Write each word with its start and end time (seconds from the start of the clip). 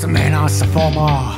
Se 0.00 0.06
meinaa 0.06 0.48
se 0.48 0.66
fomaa. 0.66 1.36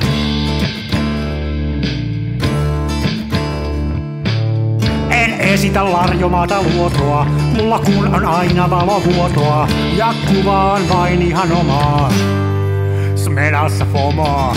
En 5.09 5.41
esitä 5.41 5.91
larjomaata 5.91 6.63
luotoa, 6.63 7.25
mulla 7.25 7.79
kun 7.79 8.15
on 8.15 8.25
aina 8.25 8.69
valovuotoa, 8.69 9.67
ja 9.97 10.13
kuvaan 10.27 10.89
vain 10.89 11.21
ihan 11.21 11.51
omaa. 11.51 12.13
Smenassa 13.15 13.85
fomaa. 13.85 14.55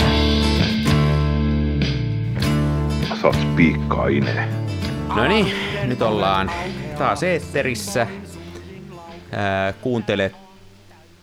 Sä 3.21 3.27
oot 3.27 3.35
spiikkaine. 3.35 4.47
No 5.15 5.27
niin, 5.27 5.51
nyt 5.83 6.01
ollaan 6.01 6.51
taas 6.97 7.23
eetterissä. 7.23 8.07
Ää, 9.31 9.73
kuuntelet 9.73 10.35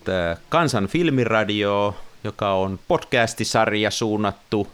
ää, 0.09 0.37
Kansan 0.49 0.87
filmiradio, 0.87 1.97
joka 2.25 2.53
on 2.53 2.79
podcastisarja 2.89 3.91
suunnattu 3.91 4.69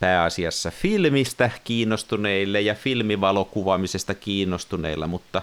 pääasiassa 0.00 0.70
filmistä 0.70 1.50
kiinnostuneille 1.64 2.60
ja 2.60 2.74
filmivalokuvaamisesta 2.74 4.14
kiinnostuneilla, 4.14 5.06
mutta 5.06 5.42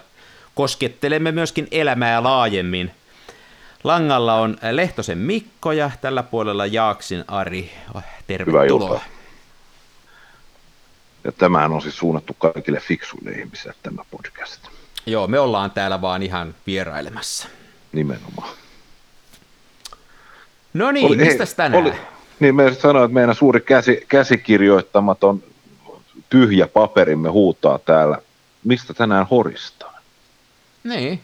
koskettelemme 0.55 1.31
myöskin 1.31 1.68
elämää 1.72 2.23
laajemmin. 2.23 2.92
Langalla 3.84 4.36
on 4.36 4.58
Lehtosen 4.72 5.18
Mikko 5.18 5.72
ja 5.72 5.92
tällä 6.02 6.23
puolella 6.23 6.66
Jaaksin 6.66 7.23
Ari. 7.28 7.72
Tervetuloa. 8.28 8.90
Hyvää. 8.90 9.06
Ja 11.23 11.31
tämähän 11.31 11.72
on 11.72 11.81
siis 11.81 11.98
suunnattu 11.98 12.34
kaikille 12.34 12.80
fiksuille 12.80 13.31
ihmisille 13.31 13.76
tämä 13.84 14.06
podcast. 14.12 14.67
Joo, 15.06 15.28
me 15.28 15.40
ollaan 15.40 15.72
täällä 15.72 16.02
vaan 16.02 16.23
ihan 16.23 16.56
vierailemassa. 16.67 17.48
Nimenomaan. 17.92 18.62
No 20.73 20.91
niin, 20.91 21.20
hei, 21.20 21.38
tänään? 21.55 21.84
Oli, 21.84 21.94
niin 22.40 22.55
me 22.55 22.73
sanoin, 22.73 23.05
että 23.05 23.14
meidän 23.14 23.36
suuri 23.36 23.62
käsi, 23.62 24.05
käsikirjoittamaton 24.08 25.44
tyhjä 26.30 26.67
paperimme 26.67 27.30
huutaa 27.30 27.80
täällä. 27.80 28.17
Mistä 28.64 28.94
tänään 28.94 29.28
horistaa? 29.31 30.00
Niin, 30.83 31.23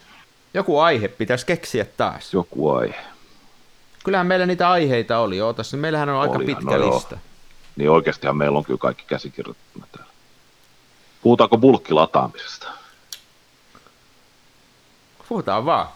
joku 0.54 0.80
aihe 0.80 1.08
pitäisi 1.08 1.46
keksiä 1.46 1.86
taas. 1.86 2.34
Joku 2.34 2.70
aihe. 2.70 3.02
Kyllähän 4.04 4.28
meillä 4.28 4.46
niitä 4.46 4.70
aiheita 4.70 5.18
oli. 5.18 5.42
Ootas, 5.42 5.74
meillähän 5.74 6.10
on 6.10 6.22
aika 6.22 6.38
Olihan, 6.38 6.58
pitkä 6.58 6.78
no 6.78 6.96
lista. 6.96 7.16
Joo. 7.16 7.22
Niin 7.76 7.90
oikeastihan 7.90 8.38
meillä 8.38 8.58
on 8.58 8.66
kyllä 8.66 8.78
kaikki 8.78 9.04
käsikirjoittuna 9.08 9.88
täällä. 9.92 10.12
Puhutaanko 11.22 11.58
bulkkilataamisesta? 11.58 12.68
Puhutaan 15.30 15.66
vaan. 15.66 15.88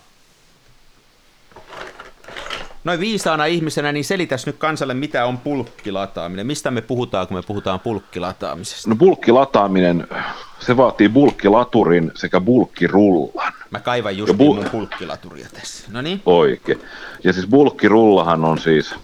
Noin 2.83 2.99
viisaana 2.99 3.45
ihmisenä, 3.45 3.91
niin 3.91 4.05
selitäs 4.05 4.45
nyt 4.45 4.57
kansalle, 4.57 4.93
mitä 4.93 5.25
on 5.25 5.37
pulkkilataaminen. 5.37 6.47
Mistä 6.47 6.71
me 6.71 6.81
puhutaan, 6.81 7.27
kun 7.27 7.37
me 7.37 7.41
puhutaan 7.47 7.79
pulkkilataamisesta? 7.79 8.89
No 8.89 8.95
bulkkilataaminen, 8.95 10.07
se 10.59 10.77
vaatii 10.77 11.09
bulkkilaturin 11.09 12.11
sekä 12.15 12.41
bulkkirullan. 12.41 13.53
Mä 13.71 13.79
kaivan 13.79 14.17
just 14.17 14.33
bul- 14.33 14.55
mun 14.55 14.69
bulkkilaturia 14.71 15.47
tässä. 15.53 15.87
No 15.91 16.01
niin. 16.01 16.21
Oikein. 16.25 16.81
Ja 17.23 17.33
siis 17.33 17.47
bulkkirullahan 17.47 18.45
on 18.45 18.59
siis 18.59 18.95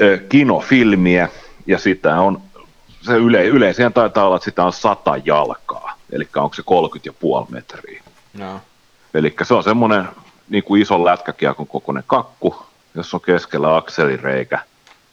ö, 0.00 0.18
kinofilmiä, 0.28 1.28
ja 1.66 1.78
sitä 1.78 2.20
on, 2.20 2.40
se 3.00 3.12
yle, 3.12 3.44
yleiseen 3.46 3.92
taitaa 3.92 4.26
olla, 4.26 4.36
että 4.36 4.44
sitä 4.44 4.64
on 4.64 4.72
sata 4.72 5.16
jalkaa, 5.24 5.98
eli 6.12 6.28
onko 6.36 6.54
se 6.54 6.62
30,5 7.42 7.46
metriä. 7.50 8.02
No. 8.38 8.60
Eli 9.14 9.34
se 9.42 9.54
on 9.54 9.64
semmoinen 9.64 10.04
niin 10.48 10.64
kuin 10.64 10.82
ison 10.82 11.04
lätkäkiekon 11.04 11.66
kokoinen 11.66 12.04
kakku, 12.06 12.66
jossa 12.94 13.16
on 13.16 13.20
keskellä 13.20 13.76
akselireikä, 13.76 14.58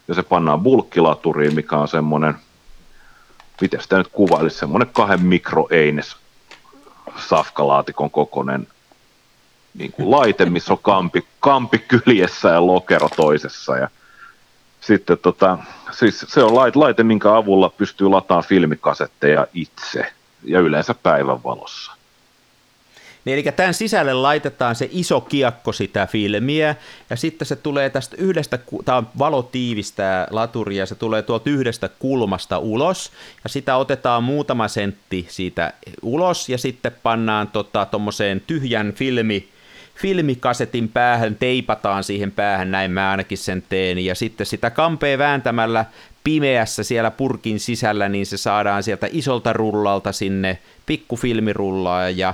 ja 0.08 0.14
se 0.14 0.24
pannaan 0.24 0.62
bulkkilaturiin, 0.62 1.56
mikä 1.56 1.78
on 1.78 1.88
semmoinen, 1.88 2.36
miten 3.62 3.82
sitä 3.82 3.98
nyt 3.98 4.08
kuvailisi, 4.08 4.58
semmoinen 4.58 4.90
kahden 4.94 5.26
mikroeines 5.26 6.16
safkalaatikon 7.28 8.12
kokoinen 8.12 8.68
niin 9.74 9.92
kuin 9.92 10.12
laite, 10.12 10.46
missä 10.46 10.74
on 10.74 10.80
kampi, 10.82 11.28
kampi 11.40 11.80
kyljessä 11.80 12.50
ja 12.50 12.66
lokero 12.68 13.10
toisessa, 13.16 13.78
ja 13.78 13.90
sitten 14.82 15.18
tota, 15.18 15.58
siis 15.92 16.26
se 16.28 16.44
on 16.44 16.56
laite, 16.56 17.04
minkä 17.04 17.36
avulla 17.36 17.70
pystyy 17.70 18.10
lataamaan 18.10 18.48
filmikasetteja 18.48 19.48
itse 19.54 20.14
ja 20.44 20.60
yleensä 20.60 20.94
päivänvalossa. 20.94 22.01
Niin, 23.26 23.34
eli 23.34 23.44
tämän 23.56 23.74
sisälle 23.74 24.14
laitetaan 24.14 24.76
se 24.76 24.90
iso 24.92 25.22
kiekko 25.22 25.72
sitä 25.72 26.08
filmiä, 26.08 26.76
ja 27.10 27.16
sitten 27.16 27.46
se 27.46 27.56
tulee 27.56 27.90
tästä 27.90 28.16
yhdestä, 28.20 28.60
tämä 28.86 28.98
on 28.98 29.08
valotiivistä 29.20 30.28
laturia, 30.30 30.86
se 30.86 30.96
tulee 30.96 31.22
tuolta 31.22 31.50
yhdestä 31.50 31.90
kulmasta 32.00 32.58
ulos, 32.58 33.12
ja 33.44 33.50
sitä 33.50 33.76
otetaan 33.76 34.24
muutama 34.24 34.68
sentti 34.68 35.26
siitä 35.30 35.74
ulos, 36.02 36.50
ja 36.50 36.58
sitten 36.58 36.92
pannaan 37.04 37.52
tuommoiseen 37.92 38.40
tota, 38.40 38.48
tyhjän 38.48 38.94
filmi, 38.94 39.50
filmikasetin 39.96 40.90
päähän, 40.90 41.36
teipataan 41.36 42.04
siihen 42.04 42.32
päähän, 42.32 42.72
näin 42.72 42.92
mä 42.92 43.12
ainakin 43.12 43.38
sen 43.38 43.64
teen, 43.70 44.00
ja 44.00 44.16
sitten 44.16 44.46
sitä 44.46 44.70
kampea 44.70 45.18
vääntämällä 45.18 45.86
pimeässä 46.24 46.84
siellä 46.84 47.12
purkin 47.12 47.60
sisällä, 47.60 48.10
niin 48.10 48.26
se 48.26 48.38
saadaan 48.38 48.84
sieltä 48.84 49.08
isolta 49.12 49.54
rullalta 49.54 50.12
sinne 50.12 50.60
pikkufilmirullaa, 50.86 52.10
ja 52.10 52.34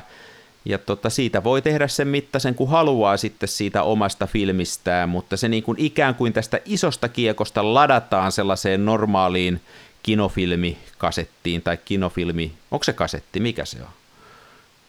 ja 0.67 0.77
tota, 0.77 1.09
siitä 1.09 1.43
voi 1.43 1.61
tehdä 1.61 1.87
sen 1.87 2.07
mittaisen, 2.07 2.55
kun 2.55 2.69
haluaa 2.69 3.17
sitten 3.17 3.49
siitä 3.49 3.83
omasta 3.83 4.27
filmistään, 4.27 5.09
mutta 5.09 5.37
se 5.37 5.47
niin 5.47 5.63
kuin 5.63 5.79
ikään 5.79 6.15
kuin 6.15 6.33
tästä 6.33 6.59
isosta 6.65 7.09
kiekosta 7.09 7.73
ladataan 7.73 8.31
sellaiseen 8.31 8.85
normaaliin 8.85 9.61
kinofilmikasettiin 10.03 11.61
tai 11.61 11.77
kinofilmi, 11.85 12.51
onko 12.71 12.83
se 12.83 12.93
kasetti, 12.93 13.39
mikä 13.39 13.65
se 13.65 13.77
on? 13.81 13.89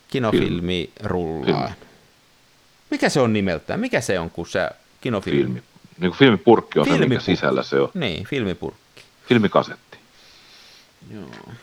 Kinofilmi 0.09 0.91
rullaa. 1.03 1.73
Mikä 2.91 3.09
se 3.09 3.21
on 3.21 3.33
nimeltään? 3.33 3.81
Mikä 3.81 4.01
se 4.01 4.19
on, 4.19 4.31
kun 4.31 4.47
se 4.47 4.71
kinofilmi? 5.01 5.43
Filmi. 5.43 5.63
Niin 5.99 6.11
kuin 6.11 6.19
filmipurkki 6.19 6.79
on 6.79 6.85
filmipurkki. 6.85 7.25
se, 7.25 7.31
mikä 7.31 7.41
sisällä 7.41 7.63
se 7.63 7.81
on. 7.81 7.91
Niin, 7.95 8.27
filmipurkki. 8.27 9.03
Filmikasetti. 9.29 9.99
Joo. 11.15 11.55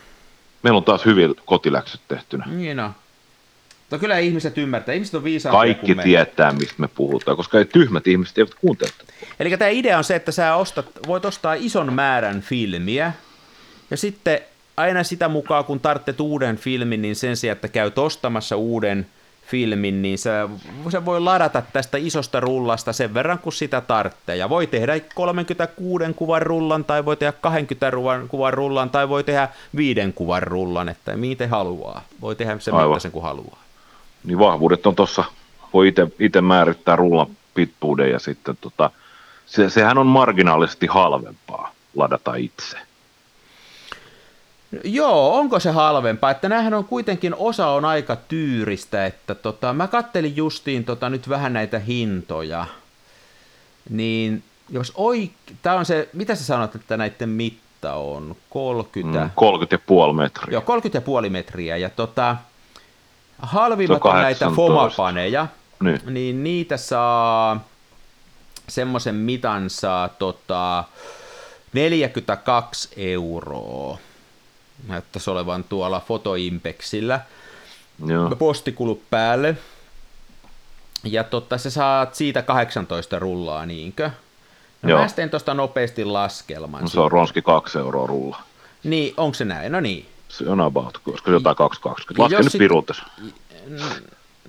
Meillä 0.63 0.77
on 0.77 0.83
taas 0.83 1.05
hyvin 1.05 1.35
kotiläksyt 1.45 2.01
tehtynä. 2.07 2.45
Niin 2.45 2.79
on. 2.79 2.85
No 2.85 3.04
kyllä 3.99 4.17
ihmiset 4.17 4.57
ymmärtää, 4.57 4.95
ihmiset 4.95 5.15
on 5.15 5.23
viisaampia 5.23 5.59
Kaikki 5.59 5.95
tietää, 5.95 6.51
mistä 6.51 6.75
me 6.77 6.87
puhutaan, 6.87 7.37
koska 7.37 7.57
ei 7.57 7.65
tyhmät 7.65 8.07
ihmiset 8.07 8.37
eivät 8.37 8.55
kuuntele 8.55 8.91
Eli 9.39 9.57
tämä 9.57 9.69
idea 9.69 9.97
on 9.97 10.03
se, 10.03 10.15
että 10.15 10.31
sä 10.31 10.55
ostat, 10.55 10.85
voit 11.07 11.25
ostaa 11.25 11.53
ison 11.53 11.93
määrän 11.93 12.41
filmiä, 12.41 13.13
ja 13.91 13.97
sitten 13.97 14.39
aina 14.77 15.03
sitä 15.03 15.27
mukaan, 15.27 15.65
kun 15.65 15.79
tarvitset 15.79 16.19
uuden 16.19 16.57
filmin, 16.57 17.01
niin 17.01 17.15
sen 17.15 17.37
sijaan, 17.37 17.55
että 17.55 17.67
käyt 17.67 17.97
ostamassa 17.97 18.55
uuden 18.55 19.07
filmin, 19.45 20.01
niin 20.01 20.17
se, 20.17 20.31
se 20.89 21.05
voi 21.05 21.19
ladata 21.19 21.63
tästä 21.73 21.97
isosta 21.97 22.39
rullasta 22.39 22.93
sen 22.93 23.13
verran, 23.13 23.39
kun 23.39 23.53
sitä 23.53 23.81
tarvitsee. 23.81 24.35
Ja 24.35 24.49
voi 24.49 24.67
tehdä 24.67 24.99
36 25.15 26.05
kuvan 26.15 26.41
rullan, 26.41 26.85
tai 26.85 27.05
voi 27.05 27.17
tehdä 27.17 27.31
20 27.31 27.91
kuvan 28.27 28.53
rullan, 28.53 28.89
tai 28.89 29.09
voi 29.09 29.23
tehdä 29.23 29.49
viiden 29.75 30.13
kuvan 30.13 30.43
rullan, 30.43 30.89
että 30.89 31.17
miten 31.17 31.49
haluaa. 31.49 32.03
Voi 32.21 32.35
tehdä 32.35 32.59
sen 32.59 32.73
sen 32.99 33.11
kuin 33.11 33.23
haluaa. 33.23 33.64
Niin 34.25 34.39
vahvuudet 34.39 34.87
on 34.87 34.95
tuossa, 34.95 35.23
voi 35.73 35.93
itse 36.19 36.41
määrittää 36.41 36.95
rullan 36.95 37.27
pittuuden, 37.53 38.11
ja 38.11 38.19
sitten 38.19 38.57
tota, 38.61 38.89
se, 39.45 39.69
sehän 39.69 39.97
on 39.97 40.07
marginaalisesti 40.07 40.87
halvempaa 40.87 41.71
ladata 41.95 42.35
itse. 42.35 42.77
Joo, 44.83 45.37
onko 45.37 45.59
se 45.59 45.71
halvempaa? 45.71 46.31
Että 46.31 46.49
näähän 46.49 46.73
on 46.73 46.85
kuitenkin, 46.85 47.35
osa 47.35 47.67
on 47.67 47.85
aika 47.85 48.15
tyyristä, 48.15 49.05
että 49.05 49.35
tota, 49.35 49.73
mä 49.73 49.87
kattelin 49.87 50.35
justiin 50.35 50.83
tota, 50.83 51.09
nyt 51.09 51.29
vähän 51.29 51.53
näitä 51.53 51.79
hintoja, 51.79 52.65
niin 53.89 54.43
jos 54.69 54.91
oi, 54.95 55.31
tää 55.61 55.75
on 55.75 55.85
se, 55.85 56.09
mitä 56.13 56.35
sä 56.35 56.43
sanot, 56.43 56.75
että 56.75 56.97
näiden 56.97 57.29
mitta 57.29 57.93
on? 57.93 58.35
30? 58.49 59.19
Mm, 59.19 59.29
30,5 60.09 60.13
metriä. 60.13 60.51
Joo, 60.51 60.63
30,5 61.23 61.29
metriä, 61.29 61.77
ja 61.77 61.89
tota, 61.89 62.37
halvimmat 63.39 64.05
on, 64.05 64.15
näitä 64.15 64.51
fomapaneja, 64.55 65.47
niin. 65.79 66.01
niin 66.05 66.43
niitä 66.43 66.77
saa, 66.77 67.63
semmoisen 68.67 69.15
mitan 69.15 69.69
saa 69.69 70.09
tota, 70.09 70.83
42 71.73 72.89
euroa 72.97 73.97
näyttäisi 74.87 75.29
olevan 75.29 75.63
tuolla 75.63 76.03
fotoimpexillä. 76.07 77.19
Joo. 78.05 78.35
Postikulut 78.35 79.01
päälle. 79.09 79.57
Ja 81.03 81.23
totta, 81.23 81.57
sä 81.57 81.69
saat 81.69 82.15
siitä 82.15 82.41
18 82.41 83.19
rullaa, 83.19 83.65
niinkö? 83.65 84.11
No 84.81 84.89
Joo. 84.89 85.01
mä 85.01 85.07
tein 85.15 85.29
tuosta 85.29 85.53
nopeasti 85.53 86.05
laskelman. 86.05 86.81
No, 86.81 86.87
se 86.87 86.99
on 86.99 87.11
ronski 87.11 87.41
2 87.41 87.77
euroa 87.77 88.07
rulla. 88.07 88.41
Niin, 88.83 89.13
onko 89.17 89.33
se 89.33 89.45
näin? 89.45 89.71
No 89.71 89.79
niin. 89.79 90.05
Se 90.37 90.49
on 90.49 90.61
about, 90.61 90.97
koska 90.97 91.31
jotain 91.31 91.55
2,20. 91.57 92.15
Laske 92.17 92.43
nyt 92.43 92.53
piruutes. 92.57 93.01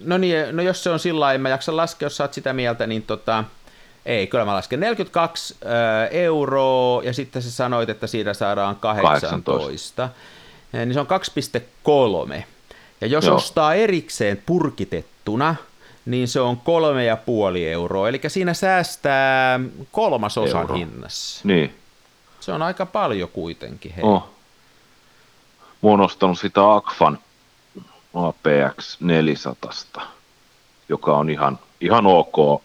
No 0.05 0.19
niin, 0.19 0.57
no 0.57 0.63
jos 0.63 0.83
se 0.83 0.91
on 0.91 0.99
sillä 0.99 1.33
en 1.33 1.41
mä 1.41 1.49
jaksa 1.49 1.77
laskea, 1.77 2.07
jos 2.07 2.17
sä 2.17 2.25
oot 2.25 2.35
sitä 2.35 2.53
mieltä, 2.53 2.87
niin 2.87 3.03
tota, 3.03 3.45
Ei, 4.07 4.27
kyllä 4.27 4.45
mä 4.45 4.55
lasken 4.55 4.81
42 4.81 5.55
äh, 5.65 5.71
euroa 6.11 7.03
ja 7.03 7.13
sitten 7.13 7.43
sä 7.43 7.51
sanoit, 7.51 7.89
että 7.89 8.07
siitä 8.07 8.35
saadaan 8.35 8.77
18. 8.77 9.29
18. 9.29 10.09
Niin 10.73 10.95
se 10.95 11.01
on 11.01 11.07
2,3. 12.37 12.43
Ja 13.01 13.07
jos 13.07 13.25
Joo. 13.27 13.37
ostaa 13.37 13.75
erikseen 13.75 14.43
purkitettuna, 14.47 15.55
niin 16.07 16.29
se 16.29 16.41
on 16.41 16.57
kolme 16.57 17.05
ja 17.05 17.17
puoli 17.17 17.69
euroa. 17.69 18.09
Eli 18.09 18.21
siinä 18.27 18.55
säästää 18.55 19.61
kolmasosan 19.93 20.61
Euro. 20.61 20.75
hinnassa. 20.75 21.41
Niin. 21.45 21.75
Se 22.41 22.53
on 22.53 22.63
aika 22.63 22.87
paljon 22.87 23.29
kuitenkin. 23.29 23.93
Hei. 23.93 24.05
Oh. 24.05 24.36
Mä 25.83 25.91
oon 25.91 26.01
ostanut 26.01 26.39
sitä 26.39 26.75
Akfan 26.75 27.19
APX 28.15 29.01
400, 29.01 30.07
joka 30.89 31.17
on 31.17 31.31
ihan, 31.31 31.59
ihan 31.81 32.07
ok 32.07 32.63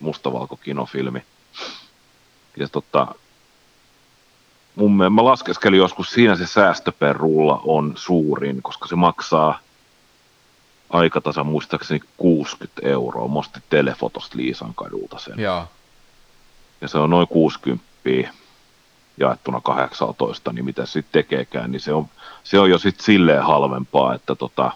mustavalkokinofilmi. 0.00 1.22
Ja 2.56 2.68
tota, 2.68 3.14
mun 4.74 4.96
mielestä 4.96 5.14
mä 5.14 5.24
laskeskelin 5.24 5.78
joskus, 5.78 6.10
siinä 6.10 6.36
se 6.36 6.46
säästö 6.46 6.92
per 6.92 7.16
rulla 7.16 7.60
on 7.64 7.92
suurin, 7.96 8.62
koska 8.62 8.86
se 8.88 8.96
maksaa 8.96 9.58
aikatasan 10.90 11.46
muistaakseni 11.46 12.00
60 12.16 12.80
euroa. 12.84 13.28
Mä 13.28 13.38
ostin 13.38 13.62
telefotosta 13.70 14.36
Liisan 14.36 14.74
kadulta 14.74 15.18
sen. 15.18 15.38
Ja. 15.38 15.66
Ja 16.80 16.88
se 16.88 16.98
on 16.98 17.10
noin 17.10 17.28
60 17.28 17.84
jaettuna 19.16 19.60
18, 19.60 20.52
niin 20.52 20.64
mitä 20.64 20.86
sitten 20.86 21.22
tekeekään, 21.22 21.72
niin 21.72 21.80
se 21.80 21.92
on, 21.92 22.06
se 22.44 22.58
on 22.58 22.70
jo 22.70 22.78
sitten 22.78 23.04
silleen 23.04 23.42
halvempaa, 23.42 24.14
että 24.14 24.34
tota, 24.34 24.70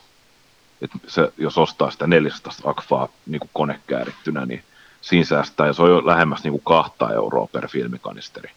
että 0.83 0.99
se, 1.07 1.33
jos 1.39 1.59
ostaa 1.59 1.91
sitä 1.91 2.07
400 2.07 2.53
akfaa 2.65 3.09
niin 3.27 3.41
kuin 3.41 3.51
konekäärittynä, 3.53 4.47
niin 4.47 4.63
siinä 5.01 5.25
säästää, 5.25 5.67
ja 5.67 5.73
se 5.73 5.83
on 5.83 5.91
jo 5.91 6.07
lähemmäs 6.07 6.45
niin 6.45 6.53
kuin 6.53 6.63
kahta 6.65 7.15
euroa 7.15 7.47
per 7.53 7.69
filmikanisteri. 7.69 8.51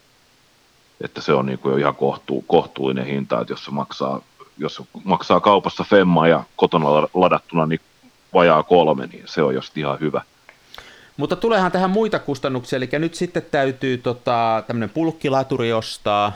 Että 1.00 1.20
se 1.20 1.32
on 1.32 1.46
niin 1.46 1.58
kuin 1.58 1.72
jo 1.72 1.78
ihan 1.78 1.94
kohtuu, 1.94 2.44
kohtuullinen 2.46 3.06
hinta, 3.06 3.40
että 3.40 3.52
jos 3.52 3.64
se 3.64 3.70
maksaa, 3.70 4.20
jos 4.58 4.82
maksaa 5.04 5.40
kaupassa 5.40 5.84
femmaa 5.84 6.28
ja 6.28 6.44
kotona 6.56 6.88
ladattuna 7.14 7.66
niin 7.66 7.80
vajaa 8.34 8.62
kolme, 8.62 9.06
niin 9.06 9.22
se 9.26 9.42
on 9.42 9.54
just 9.54 9.78
ihan 9.78 10.00
hyvä. 10.00 10.22
Mutta 11.16 11.36
tuleehan 11.36 11.72
tähän 11.72 11.90
muita 11.90 12.18
kustannuksia, 12.18 12.76
eli 12.76 12.88
nyt 12.92 13.14
sitten 13.14 13.42
täytyy 13.50 13.98
tota, 13.98 14.62
tämmöinen 14.66 14.90
pulkkilaturi 14.90 15.72
ostaa, 15.72 16.32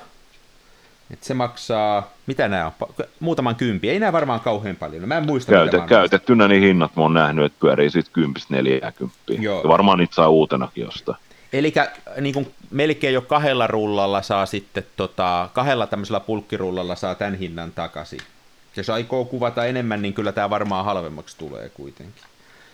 et 1.11 1.23
se 1.23 1.35
maksaa, 1.35 2.11
mitä 2.27 2.49
nämä 2.49 2.67
on, 2.67 3.07
muutaman 3.21 3.57
kympi, 3.57 3.91
ei 3.91 3.99
nämä 3.99 4.13
varmaan 4.13 4.41
kauhean 4.41 4.77
paljon, 4.77 5.03
no, 5.03 5.09
mä 5.09 5.17
en 5.17 5.27
muista. 5.27 5.53
Käytet, 5.53 5.85
käytettynä 5.85 6.49
niin 6.49 6.63
hinnat 6.63 6.97
mä 6.97 7.03
oon 7.03 7.15
nähnyt, 7.15 7.45
että 7.45 7.61
pyörii 7.61 7.91
sitten 7.91 8.13
kympistä 8.13 8.55
neljääkymppiä, 8.55 9.41
ja 9.41 9.69
varmaan 9.69 9.99
niitä 9.99 10.15
saa 10.15 10.29
uutenakin 10.29 10.85
jostain. 10.85 11.19
Eli 11.53 11.75
niin 12.21 12.35
kuin 12.35 12.55
melkein 12.71 13.15
jo 13.15 13.23
kahdella 13.23 13.67
rullalla 13.67 14.23
saa 14.23 14.47
sitten, 14.47 14.87
tota, 14.97 15.49
kahdella 15.53 15.87
tämmöisellä 15.87 16.21
pulkkirullalla 16.21 16.95
saa 16.95 17.15
tämän 17.15 17.35
hinnan 17.35 17.73
takaisin. 17.73 18.21
Jos 18.77 18.91
aikoo 18.91 19.25
kuvata 19.25 19.65
enemmän, 19.65 20.03
niin 20.03 20.15
kyllä 20.15 20.33
tämä 20.33 20.51
varmaan 20.51 20.85
halvemmaksi 20.85 21.39
tulee 21.39 21.69
kuitenkin. 21.69 22.23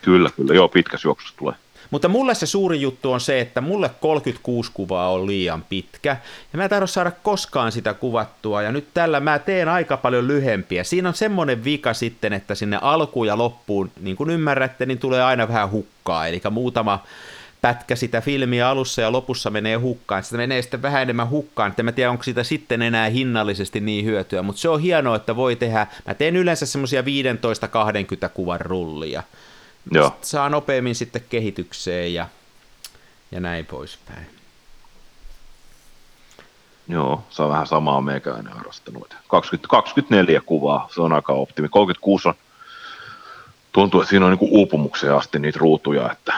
Kyllä, 0.02 0.30
kyllä. 0.36 0.54
Joo, 0.54 0.68
pitkässä 0.68 1.08
juoksussa 1.08 1.36
tulee. 1.36 1.54
Mutta 1.90 2.08
mulle 2.08 2.34
se 2.34 2.46
suuri 2.46 2.80
juttu 2.80 3.12
on 3.12 3.20
se, 3.20 3.40
että 3.40 3.60
mulle 3.60 3.90
36 4.00 4.70
kuvaa 4.74 5.10
on 5.10 5.26
liian 5.26 5.64
pitkä, 5.68 6.16
ja 6.52 6.56
mä 6.56 6.64
en 6.64 6.70
tahdo 6.70 6.86
saada 6.86 7.10
koskaan 7.22 7.72
sitä 7.72 7.94
kuvattua, 7.94 8.62
ja 8.62 8.72
nyt 8.72 8.86
tällä 8.94 9.20
mä 9.20 9.38
teen 9.38 9.68
aika 9.68 9.96
paljon 9.96 10.28
lyhempiä. 10.28 10.84
Siinä 10.84 11.08
on 11.08 11.14
semmoinen 11.14 11.64
vika 11.64 11.94
sitten, 11.94 12.32
että 12.32 12.54
sinne 12.54 12.78
alkuun 12.82 13.26
ja 13.26 13.38
loppuun, 13.38 13.90
niin 14.00 14.16
kuin 14.16 14.30
ymmärrätte, 14.30 14.86
niin 14.86 14.98
tulee 14.98 15.22
aina 15.22 15.48
vähän 15.48 15.70
hukkaa, 15.70 16.26
eli 16.26 16.40
muutama 16.50 17.04
pätkä 17.62 17.96
sitä 17.96 18.20
filmiä 18.20 18.68
alussa 18.68 19.02
ja 19.02 19.12
lopussa 19.12 19.50
menee 19.50 19.76
hukkaan. 19.76 20.24
Sitä 20.24 20.36
menee 20.36 20.62
sitten 20.62 20.82
vähän 20.82 21.02
enemmän 21.02 21.30
hukkaan, 21.30 21.70
että 21.70 21.82
mä 21.82 21.92
tiedä, 21.92 22.10
onko 22.10 22.22
siitä 22.22 22.44
sitten 22.44 22.82
enää 22.82 23.08
hinnallisesti 23.08 23.80
niin 23.80 24.04
hyötyä, 24.04 24.42
mutta 24.42 24.60
se 24.60 24.68
on 24.68 24.80
hienoa, 24.80 25.16
että 25.16 25.36
voi 25.36 25.56
tehdä, 25.56 25.86
mä 26.06 26.14
teen 26.14 26.36
yleensä 26.36 26.66
semmoisia 26.66 27.02
15-20 27.02 27.04
kuvan 28.34 28.60
rullia. 28.60 29.22
Joo. 29.90 30.16
saa 30.22 30.48
nopeammin 30.48 30.94
sitten 30.94 31.24
kehitykseen 31.28 32.14
ja, 32.14 32.28
ja 33.30 33.40
näin 33.40 33.66
poispäin. 33.66 34.26
Joo, 36.88 37.24
se 37.30 37.42
on 37.42 37.50
vähän 37.50 37.66
samaa 37.66 38.00
meikäläinen 38.00 38.52
harrastanut. 38.52 39.16
20, 39.28 39.68
24 39.68 40.40
kuvaa, 40.40 40.88
se 40.94 41.00
on 41.00 41.12
aika 41.12 41.32
optimi. 41.32 41.68
36 41.68 42.28
on, 42.28 42.34
tuntuu, 43.72 44.00
että 44.00 44.10
siinä 44.10 44.26
on 44.26 44.32
niin 44.32 44.50
uupumukseen 44.50 45.14
asti 45.14 45.38
niitä 45.38 45.58
ruutuja, 45.58 46.12
että 46.12 46.34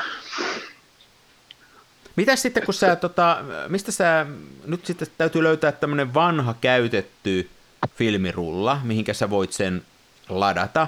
Mitäs 2.17 2.43
sitten, 2.43 2.63
kun 2.63 2.75
sä, 2.75 2.97
tota, 2.97 3.39
mistä 3.69 3.93
sä, 3.93 4.27
nyt 4.67 4.87
sitten 4.87 5.09
täytyy 5.19 5.43
löytää 5.43 5.73
tämmöinen 5.73 6.15
vanha 6.15 6.55
käytetty 6.61 7.51
filmirulla, 7.97 8.81
mihinkä 8.83 9.15
sä 9.15 9.31
voit 9.31 9.53
sen 9.53 9.83
ladata, 10.29 10.87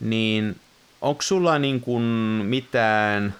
niin 0.00 0.60
onko 1.04 1.22
sulla 1.22 1.58
niin 1.58 1.80
kuin 1.80 2.02
mitään 2.44 3.34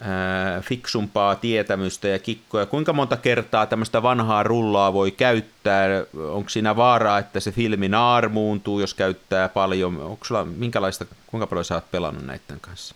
ää, 0.00 0.60
fiksumpaa 0.60 1.34
tietämystä 1.34 2.08
ja 2.08 2.18
kikkoja? 2.18 2.66
Kuinka 2.66 2.92
monta 2.92 3.16
kertaa 3.16 3.66
tämmöistä 3.66 4.02
vanhaa 4.02 4.42
rullaa 4.42 4.92
voi 4.92 5.10
käyttää? 5.10 5.86
Onko 6.30 6.48
siinä 6.48 6.76
vaaraa, 6.76 7.18
että 7.18 7.40
se 7.40 7.52
filmi 7.52 7.88
naarmuuntuu, 7.88 8.80
jos 8.80 8.94
käyttää 8.94 9.48
paljon? 9.48 10.02
Onko 10.02 10.24
sulla 10.24 10.44
minkälaista, 10.44 11.04
kuinka 11.26 11.46
paljon 11.46 11.64
sä 11.64 11.74
oot 11.74 11.90
pelannut 11.90 12.26
näiden 12.26 12.60
kanssa? 12.60 12.94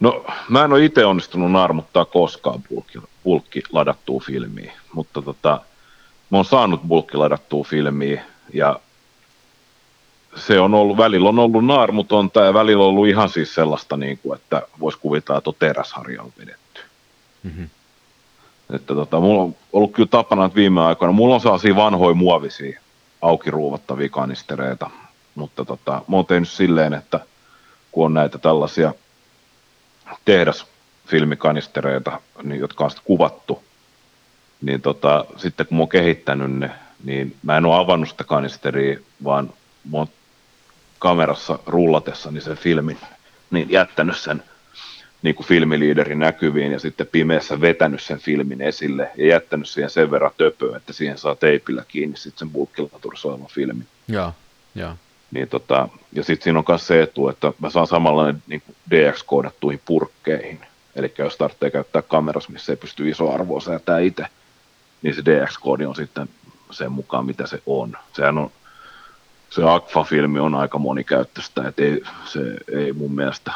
No, 0.00 0.24
mä 0.48 0.64
en 0.64 0.72
ole 0.72 0.84
itse 0.84 1.04
onnistunut 1.04 1.52
naarmuttaa 1.52 2.04
koskaan 2.04 2.62
bulkki, 2.68 2.98
bulkki 3.24 3.62
ladattua 3.72 4.20
filmiä, 4.26 4.72
mutta 4.92 5.22
tota, 5.22 5.60
mä 6.30 6.38
oon 6.38 6.44
saanut 6.44 6.82
bulkki 6.82 7.16
ladattua 7.16 7.64
filmiä 7.64 8.24
ja 8.54 8.80
se 10.36 10.60
on 10.60 10.74
ollut, 10.74 10.96
välillä 10.96 11.28
on 11.28 11.38
ollut 11.38 11.64
naarmutonta 11.64 12.44
ja 12.44 12.54
välillä 12.54 12.82
on 12.82 12.88
ollut 12.88 13.08
ihan 13.08 13.28
siis 13.28 13.54
sellaista, 13.54 13.96
niin 13.96 14.18
kuin, 14.18 14.38
että 14.38 14.62
voisi 14.80 14.98
kuvitella, 14.98 15.38
että 15.38 15.50
on 15.50 15.56
teräsharja 15.58 16.22
on 16.22 16.32
vedetty. 16.38 16.80
Mm-hmm. 17.42 17.68
Että 18.74 18.94
tota, 18.94 19.20
mulla 19.20 19.42
on 19.42 19.56
ollut 19.72 19.92
kyllä 19.92 20.08
tapana, 20.08 20.44
että 20.44 20.56
viime 20.56 20.80
aikoina, 20.80 21.12
mulla 21.12 21.34
on 21.34 21.40
sellaisia 21.40 21.76
vanhoja 21.76 22.14
muovisia 22.14 22.80
auki 23.22 23.50
ruuvattavia 23.50 24.08
kanistereita, 24.08 24.90
mutta 25.34 25.64
tota, 25.64 26.02
mä 26.08 26.16
oon 26.16 26.26
tehnyt 26.26 26.48
silleen, 26.48 26.94
että 26.94 27.20
kun 27.92 28.06
on 28.06 28.14
näitä 28.14 28.38
tällaisia 28.38 28.94
tehdasfilmikanistereita, 30.24 32.20
niin, 32.42 32.60
jotka 32.60 32.84
on 32.84 32.90
kuvattu, 33.04 33.62
niin 34.62 34.80
tota, 34.80 35.24
sitten 35.36 35.66
kun 35.66 35.76
mä 35.76 35.82
oon 35.82 35.88
kehittänyt 35.88 36.52
ne, 36.58 36.70
niin 37.04 37.36
mä 37.42 37.56
en 37.56 37.66
ole 37.66 37.76
avannut 37.76 38.08
sitä 38.08 38.24
kanisteria, 38.24 38.98
vaan 39.24 39.52
mä 39.90 39.98
oon 39.98 40.08
kamerassa 41.00 41.58
rullatessa 41.66 42.30
niin 42.30 42.42
sen 42.42 42.56
filmin, 42.56 42.98
niin 43.50 43.70
jättänyt 43.70 44.16
sen 44.16 44.42
niin 45.22 45.34
kuin 45.34 45.46
filmiliiderin 45.46 46.18
näkyviin 46.18 46.72
ja 46.72 46.78
sitten 46.78 47.06
pimeässä 47.06 47.60
vetänyt 47.60 48.02
sen 48.02 48.18
filmin 48.18 48.60
esille 48.60 49.10
ja 49.16 49.26
jättänyt 49.26 49.68
siihen 49.68 49.90
sen 49.90 50.10
verran 50.10 50.30
töpöä, 50.36 50.76
että 50.76 50.92
siihen 50.92 51.18
saa 51.18 51.34
teipillä 51.34 51.84
kiinni 51.88 52.16
sitten 52.16 52.38
sen 52.38 52.50
bulkkilaturissa 52.50 53.28
olevan 53.28 53.46
filmin. 53.46 53.86
Joo, 54.08 54.32
joo. 54.74 54.92
Niin 55.30 55.48
tota, 55.48 55.88
ja 56.12 56.24
sitten 56.24 56.44
siinä 56.44 56.58
on 56.58 56.64
myös 56.68 56.86
se 56.86 57.02
etu, 57.02 57.28
että 57.28 57.52
mä 57.58 57.70
saan 57.70 57.86
samanlainen 57.86 58.42
niin 58.46 58.62
DX-koodattuihin 58.90 59.80
purkkeihin. 59.84 60.60
Eli 60.96 61.14
jos 61.18 61.36
tarvitsee 61.36 61.70
käyttää 61.70 62.02
kamerassa, 62.02 62.52
missä 62.52 62.72
ei 62.72 62.76
pysty 62.76 63.08
iso 63.08 63.34
arvoa 63.34 63.60
säätää 63.60 63.98
itse, 63.98 64.26
niin 65.02 65.14
se 65.14 65.22
DX-koodi 65.24 65.86
on 65.86 65.96
sitten 65.96 66.28
sen 66.70 66.92
mukaan, 66.92 67.26
mitä 67.26 67.46
se 67.46 67.62
on. 67.66 67.96
Sehän 68.12 68.38
on 68.38 68.50
se 69.50 69.62
Aqua-filmi 69.62 70.40
on 70.40 70.54
aika 70.54 70.78
monikäyttöistä, 70.78 71.68
että 71.68 71.82
ei, 71.82 72.02
se 72.24 72.40
ei 72.72 72.92
mun 72.92 73.14
mielestä 73.14 73.52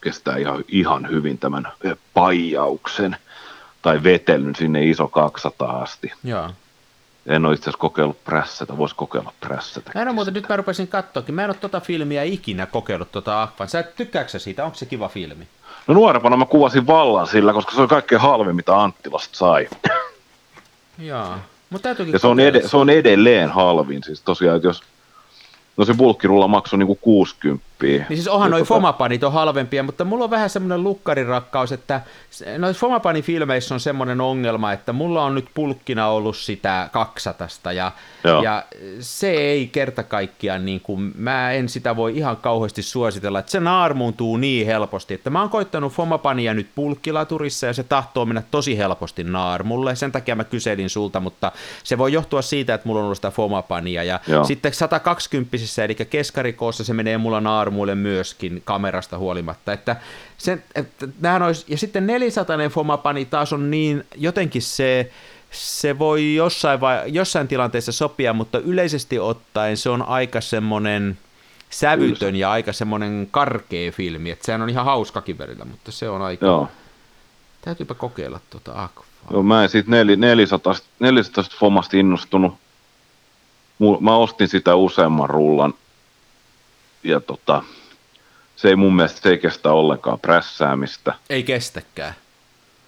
kestää 0.00 0.36
ihan, 0.36 0.64
ihan 0.68 1.10
hyvin 1.10 1.38
tämän 1.38 1.68
paijauksen 2.14 3.16
tai 3.82 4.02
vetelyn 4.02 4.54
sinne 4.54 4.84
iso 4.84 5.08
200 5.08 5.82
asti. 5.82 6.12
Joo. 6.24 6.50
En 7.26 7.46
ole 7.46 7.54
itse 7.54 7.62
asiassa 7.62 7.78
kokeillut 7.78 8.24
prässätä, 8.24 8.76
voisi 8.76 8.94
kokeilla 8.94 9.32
prässätä. 9.40 9.90
Mä 9.94 10.02
en 10.02 10.08
ole 10.08 10.14
muuten, 10.14 10.34
nyt 10.34 10.48
mä 10.48 10.56
rupesin 10.56 10.88
katsoakin, 10.88 11.34
mä 11.34 11.44
en 11.44 11.50
ole 11.50 11.56
tota 11.60 11.80
filmiä 11.80 12.22
ikinä 12.22 12.66
kokeillut 12.66 13.12
tota 13.12 13.42
Aquan. 13.42 13.68
Sä 13.68 13.82
tykkääksä 13.82 14.38
siitä, 14.38 14.64
onko 14.64 14.76
se 14.76 14.86
kiva 14.86 15.08
filmi? 15.08 15.48
No 15.86 15.94
nuorempana 15.94 16.36
mä 16.36 16.44
kuvasin 16.44 16.86
vallan 16.86 17.26
sillä, 17.26 17.52
koska 17.52 17.72
se 17.72 17.80
on 17.80 17.88
kaikkein 17.88 18.20
halvin, 18.20 18.56
mitä 18.56 18.82
Anttilasta 18.82 19.38
sai. 19.38 19.68
Joo. 20.98 21.34
Mutta 21.70 21.88
ja 21.88 22.18
se 22.18 22.26
on, 22.26 22.40
ed- 22.40 22.68
se 22.68 22.76
on 22.76 22.90
edelleen 22.90 23.50
halvin, 23.50 24.02
siis 24.02 24.20
tosiaan, 24.20 24.56
että 24.56 24.68
jos 24.68 24.82
No 25.78 25.84
se 25.84 25.94
bulkkirulla 25.94 26.48
maksoi 26.48 26.78
niinku 26.78 26.98
60 27.00 27.77
Niin 28.08 28.18
siis 28.18 28.28
onhan 28.28 28.50
noin 28.50 28.60
tota... 28.60 28.74
Fomapanit 28.74 29.24
on 29.24 29.32
halvempia, 29.32 29.82
mutta 29.82 30.04
mulla 30.04 30.24
on 30.24 30.30
vähän 30.30 30.50
semmoinen 30.50 30.82
lukkarirakkaus, 30.82 31.72
että 31.72 32.00
noissa 32.58 32.80
Fomapanin 32.80 33.22
filmeissä 33.22 33.74
on 33.74 33.80
semmoinen 33.80 34.20
ongelma, 34.20 34.72
että 34.72 34.92
mulla 34.92 35.24
on 35.24 35.34
nyt 35.34 35.46
pulkkina 35.54 36.08
ollut 36.08 36.36
sitä 36.36 36.88
kaksatasta 36.92 37.72
ja, 37.72 37.92
ja 38.42 38.62
se 39.00 39.30
ei 39.30 39.66
kerta 39.66 40.02
kaikkiaan, 40.02 40.64
niin 40.64 40.80
kuin, 40.80 41.12
mä 41.16 41.52
en 41.52 41.68
sitä 41.68 41.96
voi 41.96 42.16
ihan 42.16 42.36
kauheasti 42.36 42.82
suositella, 42.82 43.38
että 43.38 43.52
se 43.52 43.60
naarmuuntuu 43.60 44.36
niin 44.36 44.66
helposti, 44.66 45.14
että 45.14 45.30
mä 45.30 45.40
oon 45.40 45.50
koittanut 45.50 45.92
Fomapania 45.92 46.54
nyt 46.54 46.68
pulkkilaturissa 46.74 47.66
ja 47.66 47.72
se 47.72 47.82
tahtoo 47.82 48.26
mennä 48.26 48.42
tosi 48.50 48.78
helposti 48.78 49.24
naarmulle, 49.24 49.96
sen 49.96 50.12
takia 50.12 50.36
mä 50.36 50.44
kyselin 50.44 50.90
sulta, 50.90 51.20
mutta 51.20 51.52
se 51.84 51.98
voi 51.98 52.12
johtua 52.12 52.42
siitä, 52.42 52.74
että 52.74 52.88
mulla 52.88 53.00
on 53.00 53.04
ollut 53.04 53.18
sitä 53.18 53.30
Fomapania 53.30 54.04
ja 54.04 54.20
Joo. 54.26 54.44
sitten 54.44 54.72
120 54.72 55.56
eli 55.84 55.94
keskarikoossa 55.94 56.84
se 56.84 56.92
menee 56.92 57.18
mulla 57.18 57.40
naarmuille 57.68 57.94
myöskin 57.94 58.62
kamerasta 58.64 59.18
huolimatta, 59.18 59.72
että, 59.72 59.96
se, 60.38 60.58
että 60.74 61.06
olisi, 61.46 61.64
ja 61.68 61.78
sitten 61.78 62.06
400 62.06 62.56
Fomapani 62.70 63.24
taas 63.24 63.52
on 63.52 63.70
niin, 63.70 64.04
jotenkin 64.16 64.62
se, 64.62 65.10
se 65.50 65.98
voi 65.98 66.34
jossain, 66.34 66.80
vai, 66.80 67.02
jossain 67.06 67.48
tilanteessa 67.48 67.92
sopia, 67.92 68.32
mutta 68.32 68.58
yleisesti 68.58 69.18
ottaen 69.18 69.76
se 69.76 69.90
on 69.90 70.02
aika 70.02 70.40
semmoinen 70.40 71.18
sävytön 71.70 72.36
ja 72.36 72.50
aika 72.50 72.72
semmoinen 72.72 73.28
karkea 73.30 73.92
filmi, 73.92 74.30
että 74.30 74.46
sehän 74.46 74.62
on 74.62 74.70
ihan 74.70 74.84
hauskakin 74.84 75.38
välillä, 75.38 75.64
mutta 75.64 75.92
se 75.92 76.08
on 76.08 76.22
aika... 76.22 76.46
Joo. 76.46 76.68
Täytyypä 77.60 77.94
kokeilla 77.94 78.40
tuota 78.50 78.82
Aqua. 78.82 79.04
Joo, 79.30 79.42
mä 79.42 79.62
en 79.62 79.68
siitä 79.68 79.90
400, 80.16 80.74
400 81.00 81.44
Fomasta 81.58 81.96
innostunut. 81.96 82.54
Mä 84.00 84.16
ostin 84.16 84.48
sitä 84.48 84.74
useamman 84.74 85.30
rullan 85.30 85.74
ja 87.02 87.20
tota, 87.20 87.62
se 88.56 88.68
ei 88.68 88.76
mun 88.76 88.96
mielestä 88.96 89.20
se 89.20 89.30
ei 89.30 89.38
kestä 89.38 89.72
ollenkaan 89.72 90.20
prässäämistä. 90.20 91.14
Ei 91.30 91.42
kestäkään. 91.42 92.14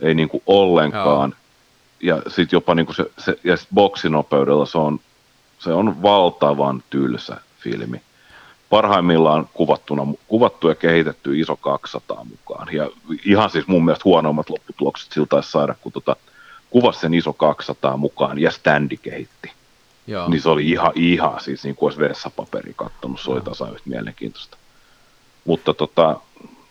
Ei 0.00 0.14
niinku 0.14 0.42
ollenkaan. 0.46 1.30
Joo. 1.30 2.16
Ja 2.16 2.22
sitten 2.30 2.56
jopa 2.56 2.74
niinku 2.74 2.92
se, 2.92 3.04
se 3.18 3.38
ja 3.44 3.56
sit 3.56 3.68
boksinopeudella 3.74 4.66
se 4.66 4.78
on, 4.78 5.00
se 5.58 5.72
on 5.72 6.02
valtavan 6.02 6.82
tylsä 6.90 7.36
filmi. 7.58 8.02
Parhaimmillaan 8.70 9.48
kuvattuna, 9.54 10.06
kuvattu 10.28 10.68
ja 10.68 10.74
kehitetty 10.74 11.40
iso 11.40 11.56
200 11.56 12.24
mukaan. 12.24 12.68
Ja 12.72 12.90
ihan 13.24 13.50
siis 13.50 13.66
mun 13.66 13.84
mielestä 13.84 14.04
huonommat 14.04 14.50
lopputulokset 14.50 15.12
siltä 15.12 15.42
saada, 15.42 15.74
kun 15.80 15.92
tota, 15.92 16.16
kuvasi 16.70 17.00
sen 17.00 17.14
iso 17.14 17.32
200 17.32 17.96
mukaan 17.96 18.38
ja 18.38 18.50
standi 18.50 18.96
kehitti. 18.96 19.52
Joo. 20.10 20.28
Niin 20.28 20.42
se 20.42 20.48
oli 20.48 20.70
ihan, 20.70 20.92
ihan 20.94 21.40
siis 21.40 21.64
niin 21.64 21.76
kuin 21.76 21.86
olisi 21.88 22.00
vessapaperi 22.00 22.72
kattonut, 22.76 23.20
se 23.20 23.30
oli 23.30 23.40
tasa 23.40 23.68
yhtä 23.70 23.88
mielenkiintoista. 23.90 24.56
Mutta, 25.44 25.74
tota, 25.74 26.20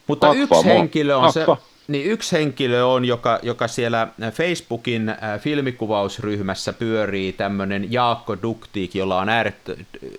Mutta 0.08 0.34
yksi 0.34 0.66
henkilö 0.66 1.16
on 1.16 1.34
se, 1.34 1.46
niin 1.88 2.06
yksi 2.06 2.38
henkilö 2.38 2.86
on, 2.86 3.06
joka, 3.06 3.40
joka 3.44 3.68
siellä 3.68 4.08
Facebookin 4.32 5.10
äh, 5.10 5.40
filmikuvausryhmässä 5.40 6.74
pyörii, 6.74 7.34
tämmöinen 7.34 7.92
Jaakko 7.92 8.42
Duktiik, 8.42 8.96
jolla 8.96 9.20
on 9.20 9.30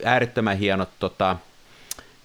äärettömän 0.05 0.59
hienot 0.59 0.89
tota, 0.99 1.37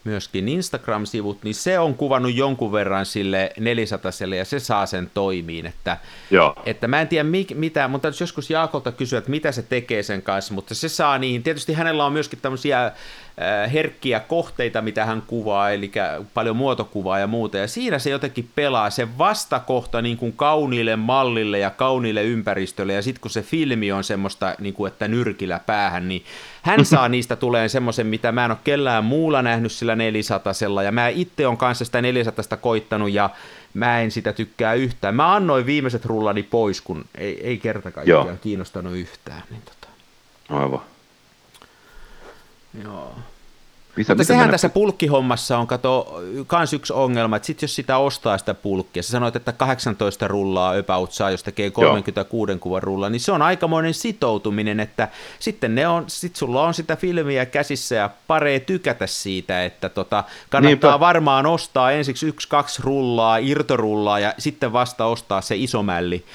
myöskin 0.06 0.48
Instagram-sivut, 0.48 1.44
niin 1.44 1.56
se 1.56 1.80
on 1.80 1.96
kuvannut 1.96 2.36
jonkun 2.36 2.72
verran 2.72 3.06
sille 3.06 3.54
400 3.60 4.12
ja 4.38 4.46
se 4.46 4.60
saa 4.60 4.86
sen 4.86 5.12
toimiin. 5.14 5.66
Että, 5.66 5.98
Joo. 6.32 6.56
että 6.66 6.88
mä 6.88 7.02
en 7.02 7.08
tiedä 7.08 7.24
mi- 7.24 7.48
mitä, 7.54 7.88
mutta 7.88 8.08
joskus 8.20 8.50
Jaakolta 8.50 8.92
kysyä, 8.92 9.20
että 9.20 9.32
mitä 9.32 9.52
se 9.52 9.62
tekee 9.62 10.04
sen 10.04 10.22
kanssa, 10.22 10.54
mutta 10.54 10.76
se 10.76 10.90
saa 10.90 11.18
niin, 11.18 11.44
tietysti 11.44 11.74
hänellä 11.74 12.06
on 12.06 12.14
myöskin 12.14 12.40
tämmöisiä 12.42 12.92
herkkiä 13.74 14.20
kohteita, 14.20 14.82
mitä 14.82 15.06
hän 15.06 15.24
kuvaa, 15.28 15.72
eli 15.72 15.92
paljon 16.34 16.56
muotokuvaa 16.56 17.20
ja 17.20 17.28
muuta, 17.28 17.58
ja 17.58 17.68
siinä 17.68 18.00
se 18.00 18.10
jotenkin 18.10 18.50
pelaa 18.56 18.90
se 18.90 19.18
vastakohta 19.18 20.02
niin 20.02 20.18
kuin 20.18 20.34
kauniille 20.34 20.96
mallille 20.96 21.60
ja 21.60 21.70
kauniille 21.70 22.24
ympäristölle, 22.24 22.94
ja 22.94 23.02
sitten 23.02 23.22
kun 23.22 23.32
se 23.32 23.42
filmi 23.42 23.92
on 23.92 24.04
semmoista, 24.04 24.56
niin 24.60 24.74
kuin, 24.74 24.92
että 24.92 25.08
nyrkillä 25.08 25.60
päähän, 25.66 26.08
niin 26.08 26.24
hän 26.62 26.86
saa 26.96 27.10
niistä 27.10 27.36
tulee 27.36 27.70
semmoisen, 27.70 28.08
mitä 28.08 28.32
mä 28.32 28.46
en 28.46 28.52
ole 28.52 28.60
kellään 28.64 29.06
muulla 29.06 29.42
nähnyt 29.42 29.72
sillä 29.72 29.96
400 29.96 30.54
ja 30.84 30.92
mä 30.92 31.08
itse 31.08 31.48
on 31.48 31.58
kanssa 31.58 31.86
sitä 31.86 32.02
400 32.02 32.58
koittanut, 32.58 33.12
ja 33.12 33.30
mä 33.74 34.02
en 34.02 34.12
sitä 34.12 34.34
tykkää 34.34 34.74
yhtään. 34.74 35.16
Mä 35.16 35.36
annoin 35.36 35.66
viimeiset 35.66 36.06
rullani 36.06 36.44
pois, 36.44 36.82
kun 36.82 37.06
ei, 37.16 37.48
ei 37.48 37.58
kerta 37.58 37.92
kaikkiaan 37.92 38.40
kiinnostanut 38.44 38.94
yhtään. 38.94 39.44
Niin 39.50 39.62
tota. 39.62 39.88
Aivan. 40.50 40.95
Joo. 42.84 43.16
Mitä, 43.96 44.14
Mutta 44.14 44.24
sehän 44.24 44.42
mennä... 44.42 44.52
tässä 44.52 44.70
pulkkihommassa 44.70 45.58
on, 45.58 45.68
kato, 45.68 46.22
kans 46.48 46.74
yksi 46.74 46.94
ongelma, 46.94 47.36
että 47.36 47.46
sit 47.46 47.62
jos 47.62 47.76
sitä 47.76 47.98
ostaa 47.98 48.38
sitä 48.38 48.54
pulkkia, 48.54 49.04
sä 49.04 49.10
sanoit, 49.10 49.36
että 49.36 49.52
18 49.52 50.28
rullaa 50.28 50.74
about 50.80 51.12
saa, 51.12 51.32
jos 51.32 51.44
tekee 51.44 51.70
36 51.72 52.52
Joo. 52.52 52.60
kuvan 52.60 52.84
rullaa, 52.84 53.10
niin 53.10 53.20
se 53.20 53.32
on 53.32 53.42
aikamoinen 53.42 53.94
sitoutuminen, 53.94 54.80
että 54.80 55.08
sitten 55.40 55.76
ne 55.76 55.88
on, 55.88 56.04
sit 56.08 56.36
sulla 56.36 56.64
on 56.64 56.74
sitä 56.74 56.96
filmiä 56.96 57.46
käsissä 57.46 57.96
ja 57.96 58.10
paree 58.28 58.60
tykätä 58.60 59.08
siitä, 59.08 59.66
että 59.66 59.90
tota, 59.90 60.24
kannattaa 60.50 60.90
Niinpä. 60.92 61.00
varmaan 61.00 61.46
ostaa 61.46 61.92
ensiksi 61.92 62.28
yksi, 62.28 62.48
kaksi 62.48 62.82
rullaa, 62.86 63.38
irtorullaa 63.38 64.20
ja 64.20 64.34
sitten 64.38 64.74
vasta 64.74 65.06
ostaa 65.06 65.42
se 65.42 65.56
isomälli 65.56 66.26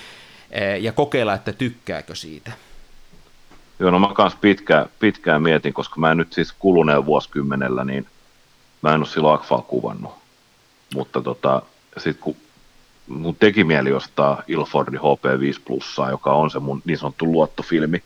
eh, 0.50 0.82
ja 0.82 0.92
kokeilla, 0.92 1.34
että 1.34 1.52
tykkääkö 1.52 2.14
siitä. 2.14 2.52
Joo, 3.80 3.90
no 3.90 3.98
mä 3.98 4.14
kanssa 4.14 4.38
pitkään, 4.40 4.86
pitkään 4.98 5.42
mietin, 5.42 5.72
koska 5.72 6.00
mä 6.00 6.10
en 6.10 6.16
nyt 6.16 6.32
siis 6.32 6.52
kuluneen 6.58 7.06
vuosikymmenellä, 7.06 7.84
niin 7.84 8.06
mä 8.82 8.94
en 8.94 9.00
ole 9.00 9.06
silloin 9.06 9.34
Akfaa 9.34 9.62
kuvannut. 9.62 10.12
Mutta 10.94 11.22
tota, 11.22 11.62
sitten 11.98 12.22
kun 12.22 12.36
mun 13.08 13.36
teki 13.36 13.64
mieli 13.64 13.92
ostaa 13.92 14.42
Ilfordin 14.48 15.00
HP5 15.00 15.60
Plussaa, 15.64 16.10
joka 16.10 16.32
on 16.32 16.50
se 16.50 16.58
mun 16.58 16.82
niin 16.84 16.98
sanottu 16.98 17.32
luottofilmi, 17.32 18.02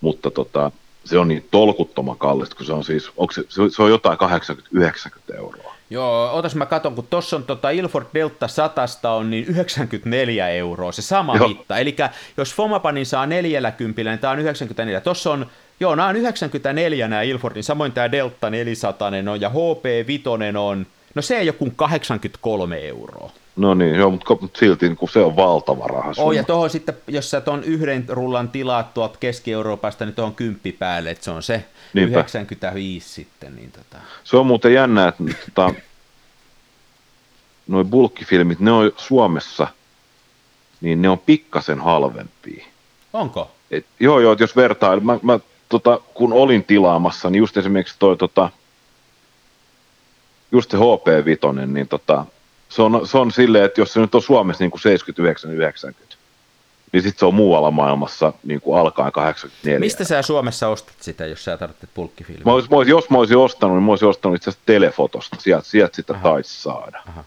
mutta 0.00 0.30
tota, 0.30 0.70
se 1.04 1.18
on 1.18 1.28
niin 1.28 1.48
tolkuttoman 1.50 2.18
kallista, 2.18 2.56
kun 2.56 2.66
se 2.66 2.72
on 2.72 2.84
siis, 2.84 3.10
se, 3.30 3.44
se 3.70 3.82
on 3.82 3.90
jotain 3.90 4.18
80-90 4.18 5.36
euroa. 5.36 5.74
Joo, 5.90 6.34
otas 6.34 6.54
mä 6.54 6.66
katon, 6.66 6.94
kun 6.94 7.06
tuossa 7.10 7.36
on 7.36 7.44
tota 7.44 7.70
Ilford 7.70 8.06
Delta 8.14 8.48
100 8.48 9.10
on 9.10 9.30
niin 9.30 9.44
94 9.44 10.48
euroa, 10.48 10.92
se 10.92 11.02
sama 11.02 11.36
Joo. 11.36 11.48
hitta. 11.48 11.78
Eli 11.78 11.96
jos 12.36 12.54
Fomapanin 12.54 13.06
saa 13.06 13.26
40, 13.26 14.04
niin 14.04 14.18
tämä 14.18 14.30
on 14.30 14.38
94. 14.38 15.00
Tuossa 15.00 15.30
on, 15.30 15.46
joo, 15.80 15.94
nämä 15.94 16.08
on 16.08 16.16
94 16.16 17.08
nämä 17.08 17.22
Ilfordin, 17.22 17.64
samoin 17.64 17.92
tämä 17.92 18.12
Delta 18.12 18.50
400 18.50 19.08
on 19.32 19.40
ja 19.40 19.50
HP 19.50 20.06
5 20.06 20.24
on, 20.58 20.86
no 21.14 21.22
se 21.22 21.38
ei 21.38 21.46
joku 21.46 21.72
83 21.76 22.78
euroa. 22.78 23.30
No 23.58 23.74
niin, 23.74 23.94
joo, 23.94 24.10
mutta 24.10 24.34
silti 24.56 24.94
kun 24.94 25.08
se 25.08 25.18
on 25.18 25.36
valtava 25.36 25.86
raha. 25.86 26.12
Oh, 26.16 26.32
ja 26.32 26.44
tuohon 26.44 26.70
sitten, 26.70 26.96
jos 27.08 27.30
sä 27.30 27.40
tuon 27.40 27.64
yhden 27.64 28.04
rullan 28.08 28.48
tilaat 28.48 28.94
tuolta 28.94 29.18
Keski-Euroopasta, 29.20 30.04
niin 30.04 30.14
tuohon 30.14 30.34
kymppi 30.34 30.72
päälle, 30.72 31.10
että 31.10 31.24
se 31.24 31.30
on 31.30 31.42
se 31.42 31.64
Niinpä. 31.94 32.18
95 32.18 33.08
sitten. 33.08 33.56
Niin 33.56 33.72
tota. 33.72 33.96
Se 34.24 34.36
on 34.36 34.46
muuten 34.46 34.74
jännä, 34.74 35.08
että 35.08 35.24
tota, 35.54 35.74
noin 37.68 37.90
bulkkifilmit, 37.90 38.60
ne 38.60 38.72
on 38.72 38.92
Suomessa, 38.96 39.68
niin 40.80 41.02
ne 41.02 41.08
on 41.08 41.18
pikkasen 41.18 41.80
halvempia. 41.80 42.64
Onko? 43.12 43.50
Et, 43.70 43.86
joo, 44.00 44.20
joo, 44.20 44.36
jos 44.40 44.56
vertaa, 44.56 45.00
mä, 45.00 45.18
mä 45.22 45.40
tota, 45.68 46.00
kun 46.14 46.32
olin 46.32 46.64
tilaamassa, 46.64 47.30
niin 47.30 47.38
just 47.38 47.56
esimerkiksi 47.56 47.96
toi 47.98 48.16
tota, 48.16 48.50
just 50.52 50.70
se 50.70 50.76
HP5, 50.76 51.66
niin 51.66 51.88
tota, 51.88 52.26
se 52.68 52.82
on, 52.82 53.06
se 53.06 53.18
on 53.18 53.32
silleen, 53.32 53.64
että 53.64 53.80
jos 53.80 53.92
se 53.92 54.00
nyt 54.00 54.14
on 54.14 54.22
Suomessa 54.22 54.64
niin 54.64 54.70
kuin 54.70 54.80
79-90, 55.92 56.16
niin 56.92 57.02
sitten 57.02 57.18
se 57.18 57.26
on 57.26 57.34
muualla 57.34 57.70
maailmassa 57.70 58.32
niin 58.44 58.60
kuin 58.60 58.80
alkaen 58.80 59.12
84. 59.12 59.78
Mistä 59.78 60.04
sä 60.04 60.22
Suomessa 60.22 60.68
ostat 60.68 60.94
sitä, 61.00 61.26
jos 61.26 61.44
sä 61.44 61.56
tarvitset 61.56 61.90
pulkkifilmiä? 61.94 62.42
Mä 62.44 62.52
olis, 62.52 62.70
mä 62.70 62.76
olis, 62.76 62.88
jos 62.88 63.10
mä 63.10 63.18
olisin 63.18 63.36
ostanut, 63.36 63.76
niin 63.76 63.84
mä 63.84 63.92
olisin 63.92 64.08
ostanut 64.08 64.36
itse 64.36 64.50
asiassa 64.50 64.66
telefotosta. 64.66 65.36
Sieltä, 65.40 65.68
sieltä 65.68 65.96
sitä 65.96 66.12
Aha. 66.12 66.22
taisi 66.22 66.62
saada. 66.62 67.02
Aha. 67.08 67.24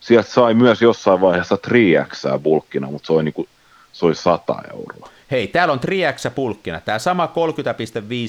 Sieltä 0.00 0.30
sai 0.30 0.54
myös 0.54 0.82
jossain 0.82 1.20
vaiheessa 1.20 1.58
3X 1.68 2.38
bulkkina, 2.42 2.90
mutta 2.90 3.06
se 3.06 3.12
oli, 3.12 3.22
niin 3.22 3.34
kuin, 3.34 3.48
se 3.92 4.06
oli 4.06 4.14
100 4.14 4.62
euroa. 4.72 5.10
Hei, 5.30 5.46
täällä 5.46 5.72
on 5.72 5.80
3X 5.80 6.30
bulkkina. 6.34 6.80
Tämä 6.80 6.98
sama 6.98 7.26
30,5 7.26 7.32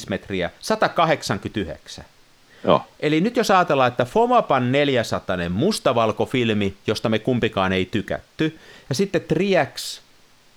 metriä, 0.10 0.50
189. 0.60 2.06
Joo. 2.64 2.82
Eli 3.00 3.22
nyt 3.22 3.38
jos 3.38 3.52
ajatellaan, 3.52 3.88
että 3.88 4.06
Fomapan 4.06 4.72
400 4.72 5.38
mustavalkofilmi, 5.50 6.74
josta 6.88 7.10
me 7.10 7.20
kumpikaan 7.20 7.74
ei 7.74 7.86
tykätty, 7.86 8.60
ja 8.90 8.96
sitten 8.96 9.22
Triax, 9.22 10.02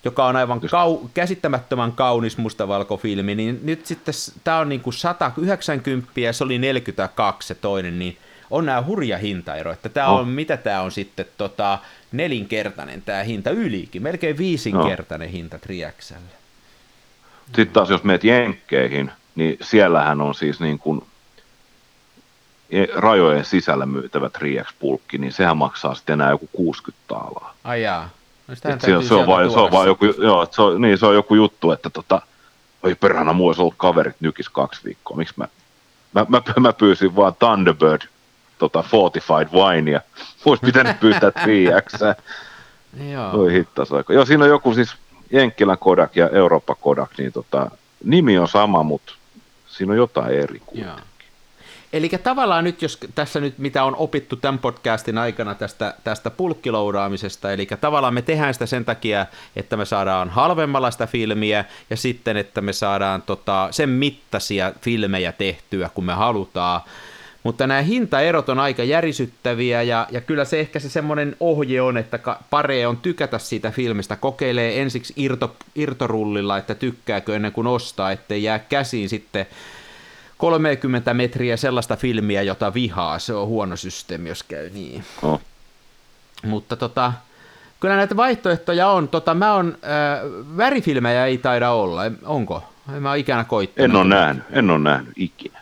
joka 0.05 0.27
on 0.27 0.37
aivan 0.37 0.61
kau- 0.61 1.09
käsittämättömän 1.15 1.93
kaunis 1.93 2.39
mustavalkofilmi, 2.39 3.35
niin 3.35 3.61
nyt 3.63 3.87
sitten 3.87 4.15
tämä 4.45 4.59
on 4.59 4.69
niin 4.69 4.81
kuin 4.81 4.95
190 4.95 6.21
ja 6.21 6.33
se 6.33 6.45
oli 6.45 6.59
42 6.59 7.49
se 7.49 7.55
toinen, 7.55 7.99
niin 7.99 8.19
on 8.51 8.67
nämä 8.67 8.83
hurja 8.83 9.19
hintaero, 9.19 9.73
että 9.73 9.89
tämä 9.89 10.09
on, 10.09 10.29
mitä 10.29 10.57
tämä 10.57 10.81
on 10.81 10.93
sitten 10.93 11.27
tota, 11.39 11.79
nelinkertainen 12.13 13.03
tämä 13.03 13.23
hinta 13.23 13.51
ylikin, 13.51 14.03
melkein 14.03 14.39
viisinkertainen 14.39 15.29
no. 15.29 15.33
hinta 15.33 15.59
Triaxelle. 15.59 16.35
Sitten 17.47 17.69
taas 17.69 17.91
jos 17.91 18.05
meet 18.05 18.25
Jenkkeihin, 18.25 19.11
niin 19.35 19.59
siellähän 19.61 20.21
on 20.21 20.35
siis 20.35 20.61
niin 20.61 20.79
kuin 20.79 21.03
rajojen 22.95 23.45
sisällä 23.45 23.87
myytävä 23.87 24.31
3X-pulkki, 24.39 25.19
niin 25.19 25.33
sehän 25.33 25.57
maksaa 25.57 25.95
sitten 25.95 26.13
enää 26.13 26.31
joku 26.31 26.49
60 26.53 27.05
taalaa. 27.09 27.55
Ai 27.65 27.83
jaa. 27.83 28.09
No 28.49 28.55
se, 28.55 28.97
on, 28.97 29.05
se, 29.05 29.15
on 29.15 29.27
vaan, 29.27 29.51
se 29.51 29.59
on 29.59 29.73
vaan 29.73 29.87
joku, 29.87 30.05
joo, 30.05 30.47
se 30.51 30.63
on, 30.63 30.81
niin, 30.81 30.99
se 30.99 31.07
on 31.07 31.15
joku 31.15 31.35
juttu, 31.35 31.71
että 31.71 31.91
tota, 31.91 32.23
oi 32.83 32.95
perhana, 32.95 33.33
mulla 33.33 33.49
olisi 33.49 33.61
ollut 33.61 33.75
kaverit 33.77 34.17
nykis 34.21 34.49
kaksi 34.49 34.81
viikkoa, 34.85 35.17
miksi 35.17 35.35
mä, 35.37 35.49
mä, 36.13 36.27
mä, 36.29 36.43
mä 36.61 36.73
pyysin 36.73 37.17
vaan 37.17 37.35
Thunderbird 37.39 38.03
tota, 38.59 38.83
Fortified 38.83 39.49
Winea, 39.53 40.01
olisi 40.45 40.65
pitänyt 40.65 41.01
pyytää 41.01 41.31
3X. 41.45 42.15
Joo. 43.13 43.31
Oi 43.33 43.53
hittasaiko. 43.53 44.13
Joo, 44.13 44.25
siinä 44.25 44.45
on 44.45 44.51
joku 44.51 44.75
siis 44.75 44.95
Jenkkilän 45.33 45.79
Kodak 45.79 46.17
ja 46.17 46.29
Eurooppa 46.29 46.75
Kodak, 46.75 47.11
niin 47.19 47.33
tota, 47.33 47.71
nimi 48.05 48.39
on 48.39 48.49
sama, 48.49 48.83
mutta 48.83 49.13
siinä 49.67 49.93
on 49.93 49.97
jotain 49.97 50.31
eri 50.31 50.63
kuitenkin. 50.67 51.05
Eli 51.95 52.09
tavallaan 52.09 52.65
nyt, 52.65 52.83
jos 52.83 52.99
tässä 53.15 53.41
nyt 53.41 53.59
mitä 53.59 53.85
on 53.85 53.97
opittu 53.97 54.37
tämän 54.37 54.59
podcastin 54.59 55.19
aikana 55.19 55.55
tästä, 55.55 55.95
tästä 56.05 56.31
pulkkiloudaamisesta, 56.31 57.53
eli 57.53 57.67
tavallaan 57.81 58.15
me 58.15 58.23
tehdään 58.23 58.55
sitä 58.55 58.67
sen 58.67 58.85
takia, 58.85 59.27
että 59.57 59.77
me 59.77 59.85
saadaan 59.85 60.31
halvemmalla 60.31 60.91
sitä 60.91 61.07
filmiä 61.07 61.65
ja 61.91 61.97
sitten, 61.97 62.37
että 62.37 62.61
me 62.61 62.73
saadaan 62.73 63.23
tota, 63.23 63.69
sen 63.71 63.89
mittaisia 63.89 64.73
filmejä 64.81 65.33
tehtyä, 65.33 65.91
kun 65.95 66.05
me 66.05 66.13
halutaan. 66.13 66.81
Mutta 67.43 67.67
nämä 67.67 67.83
hintaerot 67.83 68.49
on 68.49 68.59
aika 68.59 68.85
järisyttäviä 68.85 69.83
ja, 69.83 70.07
ja 70.11 70.21
kyllä 70.21 70.45
se 70.45 70.61
ehkä 70.61 70.79
se 70.79 70.89
semmoinen 70.89 71.37
ohje 71.41 71.83
on, 71.83 71.97
että 71.97 72.19
pare 72.51 72.87
on 72.87 72.97
tykätä 72.97 73.39
siitä 73.39 73.71
filmistä, 73.71 74.17
kokeilee 74.17 74.81
ensiksi 74.81 75.13
irto, 75.17 75.57
irtorullilla, 75.75 76.59
että 76.59 76.75
tykkääkö 76.75 77.37
ennen 77.37 77.53
kuin 77.53 77.67
ostaa, 77.67 78.13
ettei 78.13 78.43
jää 78.43 78.59
käsiin 78.59 79.09
sitten 79.09 79.47
30 80.45 81.15
metriä 81.15 81.57
sellaista 81.57 81.97
filmiä, 81.97 82.43
jota 82.43 82.75
vihaa. 82.75 83.19
Se 83.19 83.35
on 83.35 83.47
huono 83.47 83.77
systeemi, 83.77 84.29
jos 84.29 84.43
käy 84.43 84.71
niin. 84.71 85.05
Oh. 85.23 85.41
Mutta 86.43 86.77
tota, 86.77 87.13
kyllä 87.81 87.97
näitä 87.97 88.17
vaihtoehtoja 88.17 88.89
on. 88.89 89.09
Tota, 89.09 89.35
mä 89.35 89.55
on, 89.55 89.79
äh, 89.85 90.57
värifilmejä 90.57 91.27
ei 91.27 91.39
taida 91.39 91.71
olla, 91.71 92.03
onko? 92.25 92.65
En 92.97 93.03
mä 93.03 93.11
ole 93.11 93.19
ikänä 93.19 93.45
koittanut. 93.45 93.91
En 93.91 93.97
ole 93.97 94.09
nähnyt, 94.09 94.45
en 94.51 94.71
ole 94.71 94.79
nähnyt 94.79 95.13
ikinä. 95.17 95.61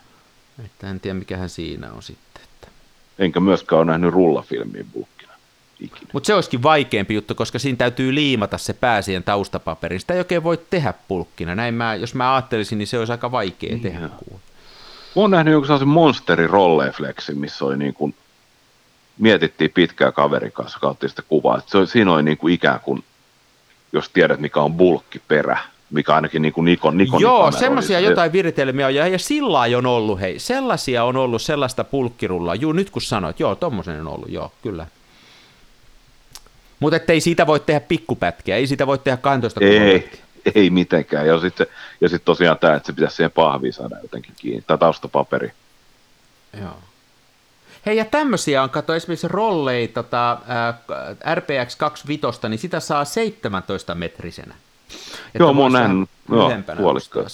Että 0.64 0.90
en 0.90 1.00
tiedä, 1.00 1.18
mikähän 1.18 1.48
siinä 1.48 1.92
on 1.92 2.02
sitten. 2.02 2.42
Että... 2.42 2.68
Enkä 3.18 3.40
myöskään 3.40 3.78
ole 3.78 3.86
nähnyt 3.86 4.14
rullafilmiin 4.14 4.86
bulkkina. 4.92 5.32
Mutta 6.12 6.26
se 6.26 6.34
olisikin 6.34 6.62
vaikeampi 6.62 7.14
juttu, 7.14 7.34
koska 7.34 7.58
siinä 7.58 7.76
täytyy 7.76 8.14
liimata 8.14 8.58
se 8.58 8.72
pää 8.72 9.02
siihen 9.02 9.22
taustapaperin. 9.22 10.00
Sitä 10.00 10.14
ei 10.14 10.20
oikein 10.20 10.44
voi 10.44 10.60
tehdä 10.70 10.94
pulkkina. 11.08 11.54
Näin 11.54 11.74
mä, 11.74 11.94
jos 11.94 12.14
mä 12.14 12.34
ajattelisin, 12.34 12.78
niin 12.78 12.86
se 12.88 12.98
olisi 12.98 13.12
aika 13.12 13.32
vaikea 13.32 13.70
niin 13.70 13.80
tehdä. 13.80 14.08
Kuule. 14.08 14.41
Mä 15.16 15.22
oon 15.22 15.30
nähnyt 15.30 15.52
joku 15.52 15.66
sellaisen 15.66 15.88
monsteri 15.88 16.46
rolleflexin, 16.46 17.38
missä 17.38 17.64
oli 17.64 17.76
niin 17.76 17.94
kuin, 17.94 18.14
mietittiin 19.18 19.70
pitkää 19.70 20.12
kaverin 20.12 20.52
kanssa, 20.52 20.78
kautta 20.78 21.08
sitä 21.08 21.22
kuvaa. 21.22 21.58
Että 21.58 21.70
se 21.70 21.78
oli, 21.78 21.86
siinä 21.86 22.12
oli 22.12 22.22
niin 22.22 22.38
kuin 22.38 22.54
ikään 22.54 22.80
kuin, 22.80 23.04
jos 23.92 24.08
tiedät 24.08 24.40
mikä 24.40 24.60
on 24.60 24.74
bulkkiperä, 24.74 25.58
mikä 25.90 26.14
ainakin 26.14 26.42
niin 26.42 26.52
kuin 26.52 26.64
Nikon, 26.64 26.98
Nikon 26.98 27.20
Joo, 27.20 27.50
semmoisia 27.52 28.00
jotain 28.00 28.32
viritelmiä 28.32 28.86
on, 28.86 28.94
ja, 28.94 29.08
ja 29.08 29.18
sillä 29.18 29.60
on 29.78 29.86
ollut, 29.86 30.20
hei, 30.20 30.38
sellaisia 30.38 31.04
on 31.04 31.16
ollut, 31.16 31.42
sellaista 31.42 31.84
pulkkirullaa. 31.84 32.54
Juu, 32.54 32.72
nyt 32.72 32.90
kun 32.90 33.02
sanoit, 33.02 33.40
joo, 33.40 33.54
tommosen 33.54 34.00
on 34.00 34.14
ollut, 34.14 34.30
joo, 34.30 34.52
kyllä. 34.62 34.86
Mutta 36.80 36.98
ei 37.08 37.20
siitä 37.20 37.46
voi 37.46 37.60
tehdä 37.60 37.80
pikkupätkiä, 37.80 38.56
ei 38.56 38.66
siitä 38.66 38.86
voi 38.86 38.98
tehdä 38.98 39.16
12 39.16 39.60
Ei, 39.60 40.10
ei 40.54 40.70
mitenkään. 40.70 41.26
Ja 41.26 41.40
sitten 41.40 41.66
ja 42.00 42.08
sit 42.08 42.24
tosiaan 42.24 42.58
tämä, 42.58 42.74
että 42.74 42.86
se 42.86 42.92
pitäisi 42.92 43.16
siihen 43.16 43.30
pahviin 43.30 43.72
saada 43.72 43.96
jotenkin 44.02 44.34
kiinni, 44.36 44.64
tai 44.66 44.78
taustapaperi. 44.78 45.52
Joo. 46.60 46.78
Hei, 47.86 47.96
ja 47.96 48.04
tämmöisiä 48.04 48.62
on, 48.62 48.70
kato 48.70 48.94
esimerkiksi 48.94 49.28
rollei 49.28 49.88
tota, 49.88 50.32
äh, 50.32 51.34
RPX 51.34 51.76
25, 51.76 52.48
niin 52.48 52.58
sitä 52.58 52.80
saa 52.80 53.04
17 53.04 53.94
metrisenä. 53.94 54.54
Että 55.26 55.38
joo, 55.38 55.54
mä 55.54 55.60
oon 55.60 55.72
nähnyt 55.72 56.08
puolikkaan. 56.76 57.26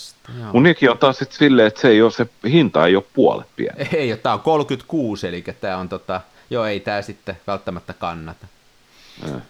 Mun 0.52 0.62
niinkin 0.62 0.90
on 0.90 0.98
taas 0.98 1.18
sitten 1.18 1.38
silleen, 1.38 1.68
että 1.68 1.80
se, 1.80 1.88
ei 1.88 2.02
ole, 2.02 2.10
se 2.10 2.26
hinta 2.44 2.86
ei 2.86 2.96
ole 2.96 3.04
puolet 3.14 3.46
pieni. 3.56 3.88
Ei, 3.92 4.16
tämä 4.16 4.34
on 4.34 4.40
36, 4.40 5.28
eli 5.28 5.44
tämä 5.60 5.76
on 5.76 5.88
tota, 5.88 6.20
joo, 6.50 6.64
ei 6.64 6.80
tämä 6.80 7.02
sitten 7.02 7.38
välttämättä 7.46 7.92
kannata. 7.92 8.46
Eh. 9.24 9.42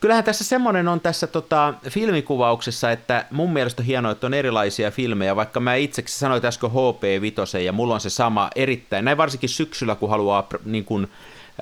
Kyllähän 0.00 0.24
tässä 0.24 0.44
semmoinen 0.44 0.88
on 0.88 1.00
tässä 1.00 1.26
tota, 1.26 1.74
filmikuvauksessa, 1.90 2.90
että 2.90 3.24
mun 3.30 3.52
mielestä 3.52 3.82
on 3.82 3.86
hienoa, 3.86 4.12
että 4.12 4.26
on 4.26 4.34
erilaisia 4.34 4.90
filmejä, 4.90 5.36
vaikka 5.36 5.60
mä 5.60 5.74
itseksi 5.74 6.18
sanoin 6.18 6.46
äsken 6.46 6.70
HP5 6.70 7.58
ja 7.58 7.72
mulla 7.72 7.94
on 7.94 8.00
se 8.00 8.10
sama 8.10 8.50
erittäin, 8.54 9.04
näin 9.04 9.16
varsinkin 9.16 9.48
syksyllä, 9.48 9.94
kun 9.94 10.10
haluaa 10.10 10.46
niin 10.64 10.84
kuin, 10.84 11.08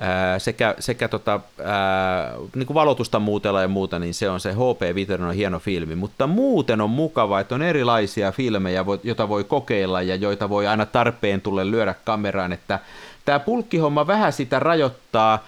ää, 0.01 0.39
sekä, 0.39 0.75
sekä 0.79 1.07
tota, 1.07 1.39
ää, 1.63 2.33
niin 2.55 2.73
valotusta 2.73 3.19
muutella 3.19 3.61
ja 3.61 3.67
muuta, 3.67 3.99
niin 3.99 4.13
se 4.13 4.29
on 4.29 4.39
se 4.39 4.53
HP5 4.53 5.21
on 5.21 5.33
hieno 5.33 5.59
filmi, 5.59 5.95
mutta 5.95 6.27
muuten 6.27 6.81
on 6.81 6.89
mukava, 6.89 7.39
että 7.39 7.55
on 7.55 7.61
erilaisia 7.61 8.31
filmejä, 8.31 8.85
joita 9.03 9.29
voi 9.29 9.43
kokeilla 9.43 10.01
ja 10.01 10.15
joita 10.15 10.49
voi 10.49 10.67
aina 10.67 10.85
tarpeen 10.85 11.41
tulle 11.41 11.71
lyödä 11.71 11.95
kameraan, 12.05 12.53
että 12.53 12.79
tämä 13.25 13.39
pulkkihomma 13.39 14.07
vähän 14.07 14.33
sitä 14.33 14.59
rajoittaa, 14.59 15.43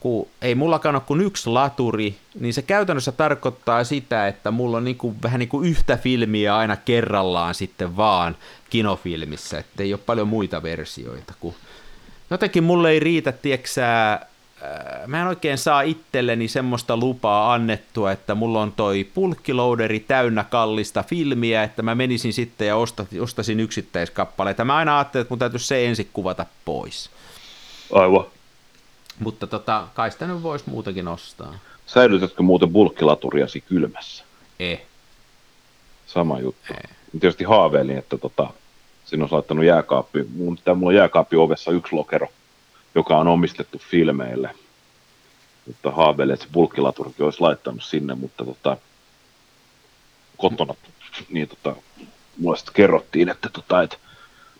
kun 0.00 0.28
ei 0.42 0.54
mullakaan 0.54 0.94
ole 0.94 1.02
kuin 1.06 1.20
yksi 1.20 1.50
laturi, 1.50 2.16
niin 2.40 2.54
se 2.54 2.62
käytännössä 2.62 3.12
tarkoittaa 3.12 3.84
sitä, 3.84 4.28
että 4.28 4.50
mulla 4.50 4.76
on 4.76 4.84
niin 4.84 4.96
kuin, 4.96 5.16
vähän 5.22 5.38
niin 5.38 5.48
kuin 5.48 5.68
yhtä 5.68 5.96
filmiä 5.96 6.56
aina 6.56 6.76
kerrallaan 6.76 7.54
sitten 7.54 7.96
vaan 7.96 8.36
kinofilmissä, 8.70 9.58
että 9.58 9.82
ei 9.82 9.92
ole 9.94 10.00
paljon 10.06 10.28
muita 10.28 10.62
versioita. 10.62 11.34
Kun 11.40 11.54
jotenkin 12.30 12.64
mulle 12.64 12.90
ei 12.90 13.00
riitä, 13.00 13.32
tieksää, 13.32 14.26
mä 15.06 15.20
en 15.20 15.26
oikein 15.26 15.58
saa 15.58 15.82
itselleni 15.82 16.48
semmoista 16.48 16.96
lupaa 16.96 17.52
annettua, 17.52 18.12
että 18.12 18.34
mulla 18.34 18.62
on 18.62 18.72
toi 18.72 19.04
pulkkiloaderi 19.14 20.00
täynnä 20.00 20.44
kallista 20.44 21.02
filmiä, 21.02 21.62
että 21.62 21.82
mä 21.82 21.94
menisin 21.94 22.32
sitten 22.32 22.66
ja 22.66 22.76
ostasin 23.20 23.60
yksittäiskappaleita. 23.60 24.64
Mä 24.64 24.76
aina 24.76 24.98
ajattelin, 24.98 25.22
että 25.22 25.32
mun 25.32 25.38
täytyisi 25.38 25.66
se 25.66 25.86
ensin 25.86 26.08
kuvata 26.12 26.46
pois. 26.64 27.10
Aivan. 27.92 28.24
Mutta 29.20 29.46
tota, 29.46 29.88
kai 29.94 30.10
sitä 30.10 30.26
nyt 30.26 30.42
voisi 30.42 30.64
muutakin 30.70 31.08
ostaa. 31.08 31.54
Säilytätkö 31.86 32.42
muuten 32.42 32.72
bulkkilaturiasi 32.72 33.60
kylmässä? 33.60 34.24
Ei. 34.58 34.86
Sama 36.06 36.40
juttu. 36.40 36.74
Ei. 36.74 36.96
Tietysti 37.20 37.44
haaveilin, 37.44 37.98
että 37.98 38.18
tota, 38.18 38.50
sinun 39.04 39.24
on 39.24 39.36
laittanut 39.36 39.64
jääkaappi. 39.64 40.26
Mun, 40.36 40.58
mulla 40.74 40.88
on 40.88 40.94
jääkaappi 40.94 41.36
ovessa 41.36 41.70
yksi 41.70 41.94
lokero, 41.94 42.28
joka 42.94 43.18
on 43.18 43.28
omistettu 43.28 43.78
filmeille. 43.78 44.54
Mutta 45.66 45.90
haaveilin, 45.90 46.34
että 46.34 46.46
se 46.46 46.52
bulkkilaturikin 46.52 47.24
olisi 47.24 47.40
laittanut 47.40 47.82
sinne, 47.82 48.14
mutta 48.14 48.44
tota, 48.44 48.76
kotona 50.36 50.74
niin 51.28 51.48
tota, 51.48 51.76
mulle 52.38 52.56
sitten 52.56 52.74
kerrottiin, 52.74 53.28
että, 53.28 53.48
tota, 53.52 53.82
että 53.82 53.96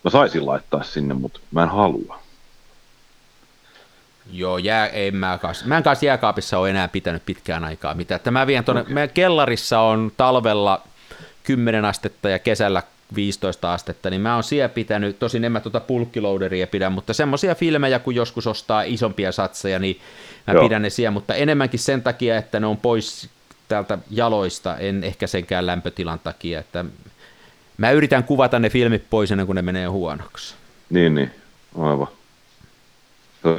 mä 0.05 0.11
saisin 0.11 0.47
laittaa 0.47 0.83
sinne, 0.83 1.15
mutta 1.15 1.41
mä 1.51 1.63
en 1.63 1.69
halua. 1.69 2.23
Joo, 4.33 4.59
jää, 4.59 4.87
ei 4.87 5.11
mä, 5.11 5.39
kanssa. 5.43 5.67
mä 5.67 5.77
en 5.77 5.83
kanssa 5.83 6.07
jääkaapissa 6.07 6.59
ole 6.59 6.71
enää 6.71 6.89
pitänyt 6.89 7.23
pitkään 7.27 7.65
aikaa 7.65 7.95
mitä. 7.95 8.15
Että 8.15 8.31
mä 8.31 8.47
vien 8.47 8.65
tuonne, 8.65 8.81
okay. 8.83 8.95
meidän 8.95 9.15
kellarissa 9.15 9.81
on 9.81 10.13
talvella 10.17 10.83
10 11.43 11.85
astetta 11.85 12.29
ja 12.29 12.39
kesällä 12.39 12.83
15 13.15 13.73
astetta, 13.73 14.11
niin 14.11 14.23
mä 14.23 14.35
oon 14.35 14.43
siellä 14.43 14.69
pitänyt, 14.69 15.19
tosin 15.19 15.45
en 15.45 15.53
mä 15.53 15.61
tuota 15.61 15.81
pulkkiloaderia 15.81 16.67
pidä, 16.67 16.91
mutta 16.91 17.15
semmoisia 17.15 17.55
filmejä, 17.55 17.99
kun 17.99 18.15
joskus 18.15 18.47
ostaa 18.47 18.83
isompia 18.83 19.33
satseja, 19.33 19.79
niin 19.79 20.01
mä 20.47 20.55
Joo. 20.55 20.65
pidän 20.65 20.83
ne 20.83 20.91
siellä, 20.91 21.11
mutta 21.11 21.35
enemmänkin 21.35 21.81
sen 21.81 22.03
takia, 22.03 22.37
että 22.37 22.61
ne 22.61 22.67
on 22.67 22.77
pois 22.77 23.31
täältä 23.69 23.99
jaloista, 24.11 24.77
en 24.77 25.05
ehkä 25.05 25.27
senkään 25.27 25.67
lämpötilan 25.67 26.19
takia, 26.19 26.61
että 26.61 26.85
mä 27.79 27.91
yritän 27.91 28.25
kuvata 28.25 28.59
ne 28.59 28.71
filmit 28.71 29.05
pois 29.11 29.31
ennen 29.31 29.47
kuin 29.47 29.57
ne 29.57 29.63
menee 29.63 29.87
huonoksi. 29.87 30.55
Niin, 30.91 31.15
niin, 31.15 31.31
aivan. 31.79 32.09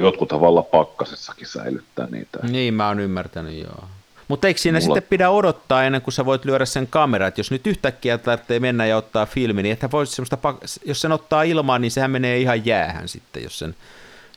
Jotkut 0.00 0.28
tavallaan 0.28 0.66
pakkasessakin 0.66 1.46
säilyttää 1.46 2.06
niitä. 2.10 2.38
Niin, 2.42 2.74
mä 2.74 2.88
oon 2.88 3.00
ymmärtänyt, 3.00 3.54
joo. 3.54 3.84
Mutta 4.28 4.46
eikö 4.46 4.60
siinä 4.60 4.80
Mulla... 4.80 4.94
sitten 4.94 5.08
pidä 5.10 5.30
odottaa 5.30 5.84
ennen 5.84 6.02
kuin 6.02 6.14
sä 6.14 6.24
voit 6.24 6.44
lyödä 6.44 6.64
sen 6.64 6.86
kameran, 6.86 7.28
että 7.28 7.40
jos 7.40 7.50
nyt 7.50 7.66
yhtäkkiä 7.66 8.18
tarvitsee 8.18 8.60
mennä 8.60 8.86
ja 8.86 8.96
ottaa 8.96 9.26
filmi, 9.26 9.62
niin 9.62 9.72
että 9.72 9.90
voisi 9.90 10.12
semmoista, 10.12 10.38
jos 10.84 11.00
sen 11.00 11.12
ottaa 11.12 11.42
ilmaan, 11.42 11.80
niin 11.80 11.90
sehän 11.90 12.10
menee 12.10 12.38
ihan 12.38 12.66
jäähän 12.66 13.08
sitten, 13.08 13.42
jos 13.42 13.58
sen 13.58 13.74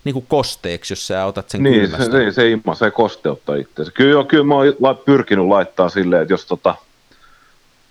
niin 0.03 0.13
kuin 0.13 0.25
kosteeksi, 0.27 0.91
jos 0.93 1.07
sä 1.07 1.25
otat 1.25 1.49
sen 1.49 1.63
niin, 1.63 1.81
kylmästä. 1.81 2.05
Se, 2.05 2.31
se, 2.31 2.31
se 2.31 2.75
se 2.79 2.91
kosteuttaa 2.91 3.55
itseänsä. 3.55 3.91
Kyllä, 3.91 4.23
kyllä 4.23 4.43
mä 4.43 4.55
oon 4.55 4.97
pyrkinyt 5.05 5.45
laittaa 5.45 5.89
silleen, 5.89 6.21
että 6.21 6.33
jos, 6.33 6.45
tota, 6.45 6.75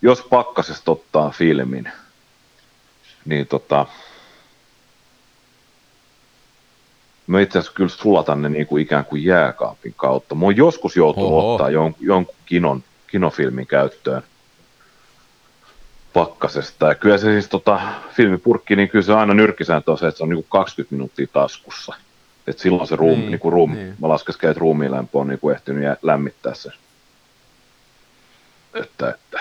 jos 0.03 0.23
pakkasesta 0.23 0.93
ottaa 0.93 1.31
filmin, 1.31 1.89
niin 3.25 3.47
tota, 3.47 3.87
mä 7.27 7.41
itse 7.41 7.59
asiassa 7.59 7.75
kyllä 7.77 7.89
sulatan 7.89 8.43
ne 8.43 8.49
niin 8.49 8.67
kuin 8.67 8.83
ikään 8.83 9.05
kuin 9.05 9.25
jääkaapin 9.25 9.95
kautta. 9.97 10.35
Mä 10.35 10.45
oon 10.45 10.57
joskus 10.57 10.97
joutunut 10.97 11.31
Oho. 11.33 11.53
ottaa 11.55 11.71
jon, 11.71 11.95
jonkun 12.01 12.35
kinon, 12.47 12.83
kinofilmin 13.07 13.67
käyttöön. 13.67 14.23
pakkasesta. 16.13 16.87
Ja 16.89 16.95
kyllä 16.95 17.19
se 17.19 17.33
siis 17.33 17.49
tota, 17.49 17.81
filmipurkki, 18.13 18.77
niin 18.77 18.89
kyllä 18.89 19.05
se 19.05 19.13
aina 19.13 19.35
nyrkkisääntö 19.35 19.91
on 19.91 19.99
se, 19.99 20.07
että 20.07 20.19
se 20.19 20.25
on 20.25 20.29
niin 20.31 20.47
20 20.49 20.95
minuuttia 20.95 21.27
taskussa. 21.33 21.95
Et 22.47 22.59
silloin 22.59 22.89
se 22.89 22.97
ruumi, 22.97 23.17
Niin, 23.21 23.31
niin, 23.31 23.41
kuin 23.41 23.53
ruumi, 23.53 23.75
niin. 23.77 23.95
mä 24.01 24.09
laskesken, 24.09 24.51
että 24.51 24.61
ruumiin 24.61 24.91
lämpö 24.93 25.19
on 25.19 25.29
niin 25.29 25.39
kuin 25.39 25.55
ehtinyt 25.57 25.83
jä- 25.85 25.97
lämmittää 26.03 26.55
se. 26.55 26.71
Että, 28.75 29.11
että. 29.11 29.41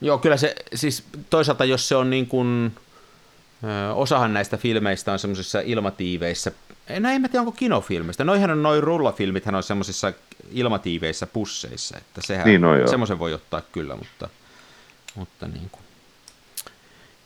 Joo, 0.00 0.18
kyllä 0.18 0.36
se, 0.36 0.54
siis 0.74 1.04
toisaalta 1.30 1.64
jos 1.64 1.88
se 1.88 1.96
on 1.96 2.10
niin 2.10 2.26
kuin, 2.26 2.72
osahan 3.94 4.34
näistä 4.34 4.56
filmeistä 4.56 5.12
on 5.12 5.18
semmoisissa 5.18 5.60
ilmatiiveissä, 5.60 6.52
no 7.00 7.10
en 7.10 7.20
mä 7.20 7.28
tiedä 7.28 7.40
onko 7.40 7.52
kinofilmistä, 7.52 8.24
noihän 8.24 8.50
on 8.50 8.62
noin 8.62 8.82
rullafilmithän 8.82 9.54
on 9.54 9.62
semmoisissa 9.62 10.12
ilmatiiveissä 10.52 11.26
pusseissa, 11.26 11.98
että 11.98 12.20
sehän, 12.24 12.46
Niin 12.46 12.64
on, 12.64 12.78
joo. 12.78 12.88
semmoisen 12.88 13.18
voi 13.18 13.34
ottaa 13.34 13.62
kyllä, 13.72 13.96
mutta, 13.96 14.28
mutta 15.14 15.48
niin 15.48 15.70
kuin. 15.72 15.82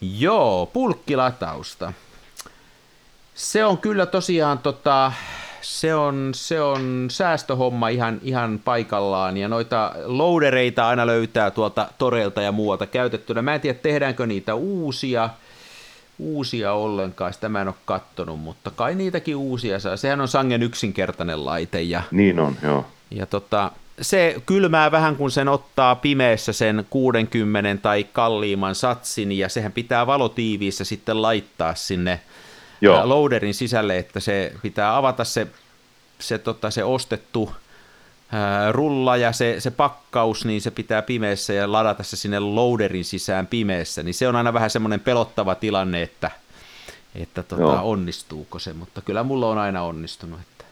Joo, 0.00 0.66
pulkkilatausta. 0.66 1.92
Se 3.34 3.64
on 3.64 3.78
kyllä 3.78 4.06
tosiaan 4.06 4.58
tota, 4.58 5.12
se 5.60 5.94
on, 5.94 6.30
se 6.34 6.60
on 6.60 7.06
säästöhomma 7.10 7.88
ihan, 7.88 8.20
ihan 8.22 8.60
paikallaan 8.64 9.36
ja 9.36 9.48
noita 9.48 9.92
loadereita 10.04 10.88
aina 10.88 11.06
löytää 11.06 11.50
tuolta 11.50 11.88
toreilta 11.98 12.42
ja 12.42 12.52
muualta 12.52 12.86
käytettynä. 12.86 13.42
Mä 13.42 13.54
en 13.54 13.60
tiedä, 13.60 13.78
tehdäänkö 13.82 14.26
niitä 14.26 14.54
uusia, 14.54 15.30
uusia 16.18 16.72
ollenkaan, 16.72 17.32
sitä 17.32 17.48
mä 17.48 17.60
en 17.60 17.68
ole 17.68 17.74
kattonut, 17.84 18.40
mutta 18.40 18.70
kai 18.70 18.94
niitäkin 18.94 19.36
uusia 19.36 19.78
saa. 19.80 19.96
Sehän 19.96 20.20
on 20.20 20.28
sangen 20.28 20.62
yksinkertainen 20.62 21.44
laite 21.44 21.82
ja, 21.82 22.02
Niin 22.10 22.40
on, 22.40 22.56
joo. 22.62 22.86
ja 23.10 23.26
tota, 23.26 23.70
se 24.00 24.36
kylmää 24.46 24.90
vähän, 24.90 25.16
kun 25.16 25.30
sen 25.30 25.48
ottaa 25.48 25.94
pimeässä 25.94 26.52
sen 26.52 26.86
60 26.90 27.82
tai 27.82 28.04
kalliimman 28.04 28.74
satsin, 28.74 29.32
ja 29.32 29.48
sehän 29.48 29.72
pitää 29.72 30.06
valotiiviissä 30.06 30.84
sitten 30.84 31.22
laittaa 31.22 31.74
sinne 31.74 32.20
Joo. 32.80 33.08
loaderin 33.08 33.54
sisälle, 33.54 33.98
että 33.98 34.20
se 34.20 34.52
pitää 34.62 34.96
avata 34.96 35.24
se, 35.24 35.46
se, 36.18 36.38
tota, 36.38 36.70
se 36.70 36.84
ostettu 36.84 37.52
rulla 38.70 39.16
ja 39.16 39.32
se, 39.32 39.56
se 39.58 39.70
pakkaus, 39.70 40.44
niin 40.44 40.60
se 40.60 40.70
pitää 40.70 41.02
pimeässä 41.02 41.52
ja 41.52 41.72
ladata 41.72 42.02
se 42.02 42.16
sinne 42.16 42.40
loaderin 42.40 43.04
sisään 43.04 43.46
pimeässä, 43.46 44.02
niin 44.02 44.14
se 44.14 44.28
on 44.28 44.36
aina 44.36 44.52
vähän 44.52 44.70
semmoinen 44.70 45.00
pelottava 45.00 45.54
tilanne, 45.54 46.02
että, 46.02 46.30
että 47.14 47.42
tota, 47.42 47.62
Joo. 47.62 47.90
onnistuuko 47.90 48.58
se, 48.58 48.72
mutta 48.72 49.00
kyllä 49.00 49.22
mulla 49.22 49.48
on 49.48 49.58
aina 49.58 49.82
onnistunut. 49.82 50.40
Että. 50.40 50.64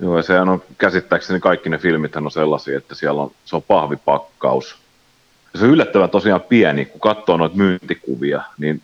Joo, 0.00 0.16
ja 0.16 0.22
sehän 0.22 0.48
on 0.48 0.62
käsittääkseni 0.78 1.40
kaikki 1.40 1.68
ne 1.68 1.78
filmit 1.78 2.16
on 2.16 2.30
sellaisia, 2.30 2.78
että 2.78 2.94
siellä 2.94 3.22
on, 3.22 3.30
se 3.44 3.56
on 3.56 3.62
pahvipakkaus. 3.62 4.78
Ja 5.52 5.58
se 5.58 5.64
on 5.64 5.70
yllättävän 5.70 6.10
tosiaan 6.10 6.40
pieni, 6.40 6.84
kun 6.84 7.00
katsoo 7.00 7.36
noita 7.36 7.56
myyntikuvia, 7.56 8.42
niin 8.58 8.82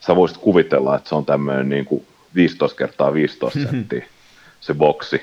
sä 0.00 0.16
voisit 0.16 0.38
kuvitella, 0.38 0.96
että 0.96 1.08
se 1.08 1.14
on 1.14 1.26
tämmöinen 1.26 1.68
niin 1.68 1.84
kuin 1.84 2.06
15 2.34 2.78
kertaa 2.78 3.14
15 3.14 3.58
senttiä 3.70 4.06
se 4.60 4.74
boksi. 4.74 5.22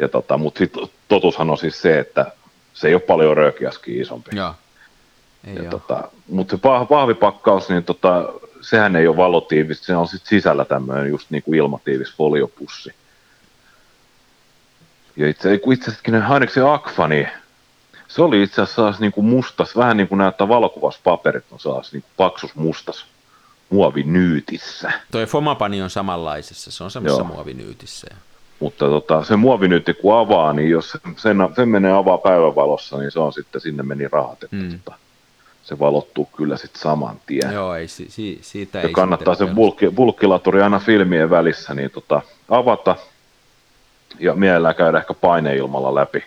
Ja 0.00 0.08
tota, 0.08 0.38
mutta 0.38 0.58
sit 0.58 0.72
totushan 1.08 1.50
on 1.50 1.58
siis 1.58 1.82
se, 1.82 1.98
että 1.98 2.32
se 2.74 2.88
ei 2.88 2.94
ole 2.94 3.02
paljon 3.02 3.36
röökiaskin 3.36 4.00
isompi. 4.00 4.30
Joo. 4.36 4.54
Ei 5.44 5.54
Ja 5.54 5.70
tota, 5.70 6.08
mutta 6.28 6.56
se 6.56 6.62
pah- 6.62 6.86
pahvipakkaus, 6.86 7.68
niin 7.68 7.84
tota, 7.84 8.32
sehän 8.60 8.96
ei 8.96 9.08
ole 9.08 9.16
valotiivistä, 9.16 9.86
se 9.86 9.96
on 9.96 10.08
sit 10.08 10.26
sisällä 10.26 10.64
tämmöinen 10.64 11.08
just 11.08 11.30
niin 11.30 11.42
kuin 11.42 11.58
ilmatiivis 11.58 12.14
foliopussi. 12.14 12.94
Ja 15.16 15.28
itse, 15.28 15.54
itse 15.54 15.90
asiassa 15.90 16.54
se 16.54 16.60
Akfa, 16.72 17.08
niin 17.08 17.28
se 18.08 18.22
oli 18.22 18.42
itse 18.42 18.62
asiassa 18.62 18.74
sellainen 18.74 19.00
niin 19.00 19.12
kuin 19.12 19.24
mustas, 19.24 19.76
vähän 19.76 19.96
niin 19.96 20.08
kuin 20.08 20.18
näyttää 20.18 20.48
valokuvaspaperit 20.48 21.44
on 21.50 21.60
sellainen 21.60 21.90
niin 21.92 22.02
kuin 22.02 22.12
paksus 22.16 22.54
mustas 22.54 23.06
muovinyytissä. 23.70 24.92
Toi 25.10 25.26
Fomapani 25.26 25.82
on 25.82 25.90
samanlaisessa, 25.90 26.70
se 26.70 26.84
on 26.84 26.90
semmoisessa 26.90 27.24
muovinyytissä. 27.24 28.06
Mutta 28.60 28.86
tota, 28.86 29.24
se 29.24 29.36
muovinyyti 29.36 29.94
kun 29.94 30.18
avaa, 30.18 30.52
niin 30.52 30.70
jos 30.70 30.90
sen, 31.16 31.36
sen 31.56 31.68
menee 31.68 31.92
avaa 31.92 32.18
päivänvalossa, 32.18 32.98
niin 32.98 33.10
se 33.10 33.20
on 33.20 33.32
sitten, 33.32 33.60
sinne 33.60 33.82
meni 33.82 34.08
rahat, 34.12 34.42
että 34.42 34.56
Mm. 34.56 34.78
tota, 34.84 34.98
se 35.62 35.78
valottuu 35.78 36.28
kyllä 36.36 36.56
sitten 36.56 36.82
saman 36.82 37.16
tien. 37.26 37.52
Joo, 37.52 37.74
ei, 37.74 37.88
si, 37.88 38.06
si, 38.10 38.38
siitä 38.42 38.78
ja 38.78 38.84
ei 38.88 38.92
kannattaa 38.92 39.34
se 39.34 39.46
bulkki, 39.46 39.90
bulkkilaturi 39.90 40.62
aina 40.62 40.78
filmien 40.78 41.30
välissä 41.30 41.74
niin 41.74 41.90
tota, 41.90 42.22
avata 42.48 42.96
ja 44.18 44.34
mielellään 44.34 44.74
käydä 44.74 44.98
ehkä 44.98 45.14
paineilmalla 45.14 45.94
läpi. 45.94 46.24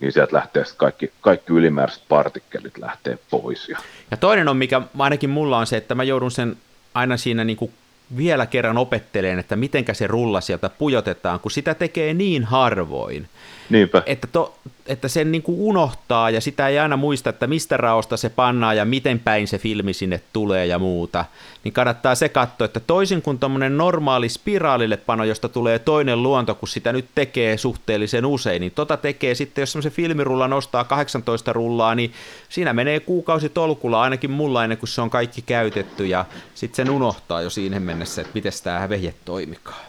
Niin 0.00 0.12
sieltä 0.12 0.36
lähtee 0.36 0.64
kaikki, 0.76 1.12
kaikki 1.20 1.52
ylimääräiset 1.52 2.02
partikkelit 2.08 2.78
lähtee 2.78 3.18
pois. 3.30 3.68
Ja, 3.68 3.78
Ja 4.10 4.16
toinen 4.16 4.48
on, 4.48 4.56
mikä 4.56 4.82
ainakin 4.98 5.30
mulla 5.30 5.58
on 5.58 5.66
se, 5.66 5.76
että 5.76 5.94
mä 5.94 6.04
joudun 6.04 6.30
sen 6.30 6.56
aina 6.94 7.16
siinä 7.16 7.44
niin 7.44 7.56
kuin 7.56 7.72
vielä 8.16 8.46
kerran 8.46 8.78
opetteleen, 8.78 9.38
että 9.38 9.56
mitenkä 9.56 9.94
se 9.94 10.06
rulla 10.06 10.40
sieltä 10.40 10.68
pujotetaan, 10.68 11.40
kun 11.40 11.50
sitä 11.50 11.74
tekee 11.74 12.14
niin 12.14 12.44
harvoin, 12.44 13.28
niinpä, 13.70 14.02
että, 14.06 14.26
to, 14.26 14.58
että 14.86 15.08
sen 15.08 15.32
niin 15.32 15.42
kuin 15.42 15.60
unohtaa 15.60 16.30
ja 16.30 16.40
sitä 16.40 16.68
ei 16.68 16.78
aina 16.78 16.96
muista, 16.96 17.30
että 17.30 17.46
mistä 17.46 17.76
raosta 17.76 18.16
se 18.16 18.28
pannaa 18.28 18.74
ja 18.74 18.84
miten 18.84 19.18
päin 19.18 19.48
se 19.48 19.58
filmi 19.58 19.92
sinne 19.92 20.20
tulee 20.32 20.66
ja 20.66 20.78
muuta, 20.78 21.24
niin 21.64 21.72
kannattaa 21.72 22.14
se 22.14 22.28
katsoa, 22.28 22.64
että 22.64 22.80
toisin 22.80 23.22
kuin 23.22 23.38
tuommoinen 23.38 23.78
normaali 23.78 24.28
spiraalille 24.28 24.96
pano, 24.96 25.24
josta 25.24 25.48
tulee 25.48 25.78
toinen 25.78 26.22
luonto, 26.22 26.54
kun 26.54 26.68
sitä 26.68 26.92
nyt 26.92 27.06
tekee 27.14 27.56
suhteellisen 27.58 28.26
usein, 28.26 28.60
niin 28.60 28.72
tota 28.74 28.96
tekee 28.96 29.34
sitten, 29.34 29.62
jos 29.62 29.72
semmoisen 29.72 29.92
filmirullan 29.92 30.50
nostaa 30.50 30.84
18 30.84 31.52
rullaa, 31.52 31.94
niin 31.94 32.12
siinä 32.48 32.72
menee 32.72 33.00
kuukausi 33.00 33.48
tolkulla 33.48 34.02
ainakin 34.02 34.30
mulla 34.30 34.64
ennen 34.64 34.78
kuin 34.78 34.88
se 34.88 35.00
on 35.00 35.10
kaikki 35.10 35.42
käytetty 35.42 36.06
ja 36.06 36.24
sitten 36.54 36.86
sen 36.86 36.94
unohtaa 36.94 37.42
jo 37.42 37.50
siinä 37.50 37.80
mennessä, 37.80 38.20
että 38.22 38.32
miten 38.34 38.52
tämä 38.64 38.88
vehje 38.88 39.14
toimikaan. 39.24 39.84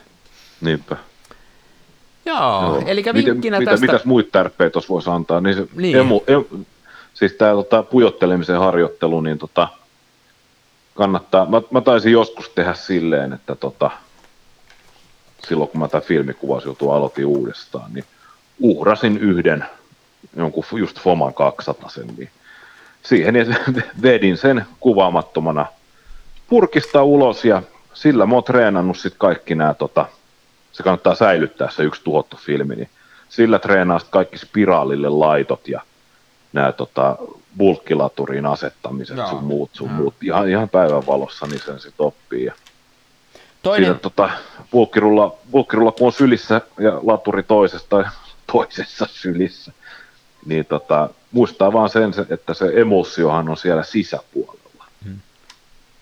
niinpä. 0.61 0.97
Joo, 2.25 2.39
Joo. 2.39 2.83
eli 2.85 3.03
vinkkinä 3.13 3.59
mitä, 3.59 3.71
tästä... 3.71 3.85
Mitäs 3.85 4.05
muita 4.05 4.29
tärpeitä 4.31 4.73
tuossa 4.73 4.93
voisi 4.93 5.09
antaa? 5.09 5.41
Niin 5.41 5.55
se 5.55 5.67
niin. 5.75 5.97
Emu, 5.97 6.21
em, 6.27 6.43
siis 7.13 7.33
tämä 7.33 7.51
tota, 7.51 7.83
pujottelemisen 7.83 8.59
harjoittelu, 8.59 9.21
niin 9.21 9.37
tota, 9.37 9.67
kannattaa, 10.95 11.45
mä, 11.45 11.61
mä 11.71 11.81
taisin 11.81 12.11
joskus 12.11 12.49
tehdä 12.49 12.73
silleen, 12.73 13.33
että 13.33 13.55
tota, 13.55 13.91
silloin 15.47 15.69
kun 15.69 15.79
mä 15.79 15.87
tämä 15.87 16.01
filmikuvausjuttu 16.01 16.91
aloitin 16.91 17.25
uudestaan, 17.25 17.93
niin 17.93 18.05
uhrasin 18.59 19.17
yhden 19.17 19.65
jonkun 20.35 20.63
just 20.79 20.99
Foman 20.99 21.33
200 21.33 21.89
niin 22.17 22.29
siihen 23.01 23.35
vedin 24.01 24.37
sen 24.37 24.65
kuvaamattomana 24.79 25.65
purkista 26.47 27.03
ulos 27.03 27.45
ja 27.45 27.61
sillä 27.93 28.25
mä 28.25 28.33
oon 28.33 28.43
treenannut 28.43 28.97
sitten 28.97 29.19
kaikki 29.19 29.55
nämä, 29.55 29.73
tota, 29.73 30.05
se 30.71 30.83
kannattaa 30.83 31.15
säilyttää 31.15 31.69
se 31.69 31.83
yksi 31.83 32.03
tuottofilmi, 32.03 32.75
niin 32.75 32.89
sillä 33.29 33.59
treenaa 33.59 33.99
kaikki 34.09 34.37
spiraalille 34.37 35.09
laitot 35.09 35.67
ja 35.67 35.81
nämä 36.53 36.71
tota, 36.71 37.17
bulkkilaturiin 37.57 38.45
asettamiset 38.45 39.17
Joo. 39.17 39.29
sun 39.29 39.43
muut, 39.43 39.69
sun 39.73 39.87
Joo. 39.89 39.97
muut. 39.97 40.13
Ihan, 40.21 40.49
ihan 40.49 40.69
päivän 40.69 41.05
valossa 41.07 41.47
niin 41.47 41.61
sen 41.65 41.79
sitten 41.79 42.05
oppii. 42.05 42.45
Ja 42.45 42.53
Toinen, 43.63 43.85
siinä 43.85 43.99
tota, 43.99 44.29
bulkkirulla, 44.71 45.35
bulkkirulla, 45.51 45.91
kun 45.91 46.07
on 46.07 46.13
sylissä 46.13 46.61
ja 46.79 46.99
laturi 47.03 47.43
toisesta, 47.43 48.11
toisessa 48.51 49.07
sylissä, 49.11 49.71
niin 50.45 50.65
tota, 50.65 51.09
muistaa 51.31 51.73
vaan 51.73 51.89
sen, 51.89 52.13
se- 52.13 52.25
että 52.29 52.53
se 52.53 52.71
emulsiohan 52.75 53.49
on 53.49 53.57
siellä 53.57 53.83
sisäpuolella. 53.83 54.85
Hmm. 55.03 55.19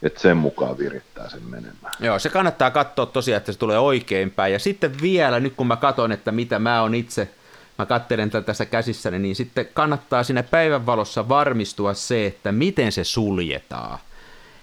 Että 0.04 0.20
sen 0.20 0.38
mukaan 0.38 0.78
virittää 0.78 1.30
sen 1.30 1.44
menemään. 1.44 1.94
Joo, 2.00 2.20
se 2.20 2.30
kannattaa 2.30 2.72
katsoa 2.72 3.06
tosiaan, 3.06 3.38
että 3.38 3.52
se 3.52 3.60
tulee 3.60 3.80
oikein 3.80 4.32
päin. 4.32 4.54
Ja 4.54 4.60
sitten 4.60 5.02
vielä, 5.02 5.39
nyt 5.39 5.54
kun 5.58 5.68
mä 5.68 5.76
katson, 5.76 6.12
että 6.12 6.32
mitä 6.32 6.60
mä 6.60 6.82
oon 6.82 6.96
itse, 6.96 7.30
mä 7.78 7.86
katselen 7.86 8.30
tätä 8.30 8.46
tässä 8.46 8.66
käsissäni, 8.66 9.20
niin 9.20 9.36
sitten 9.36 9.68
kannattaa 9.74 10.24
siinä 10.24 10.44
päivänvalossa 10.44 11.30
varmistua 11.30 11.94
se, 11.94 12.26
että 12.26 12.52
miten 12.52 12.92
se 12.92 13.04
suljetaan. 13.04 14.00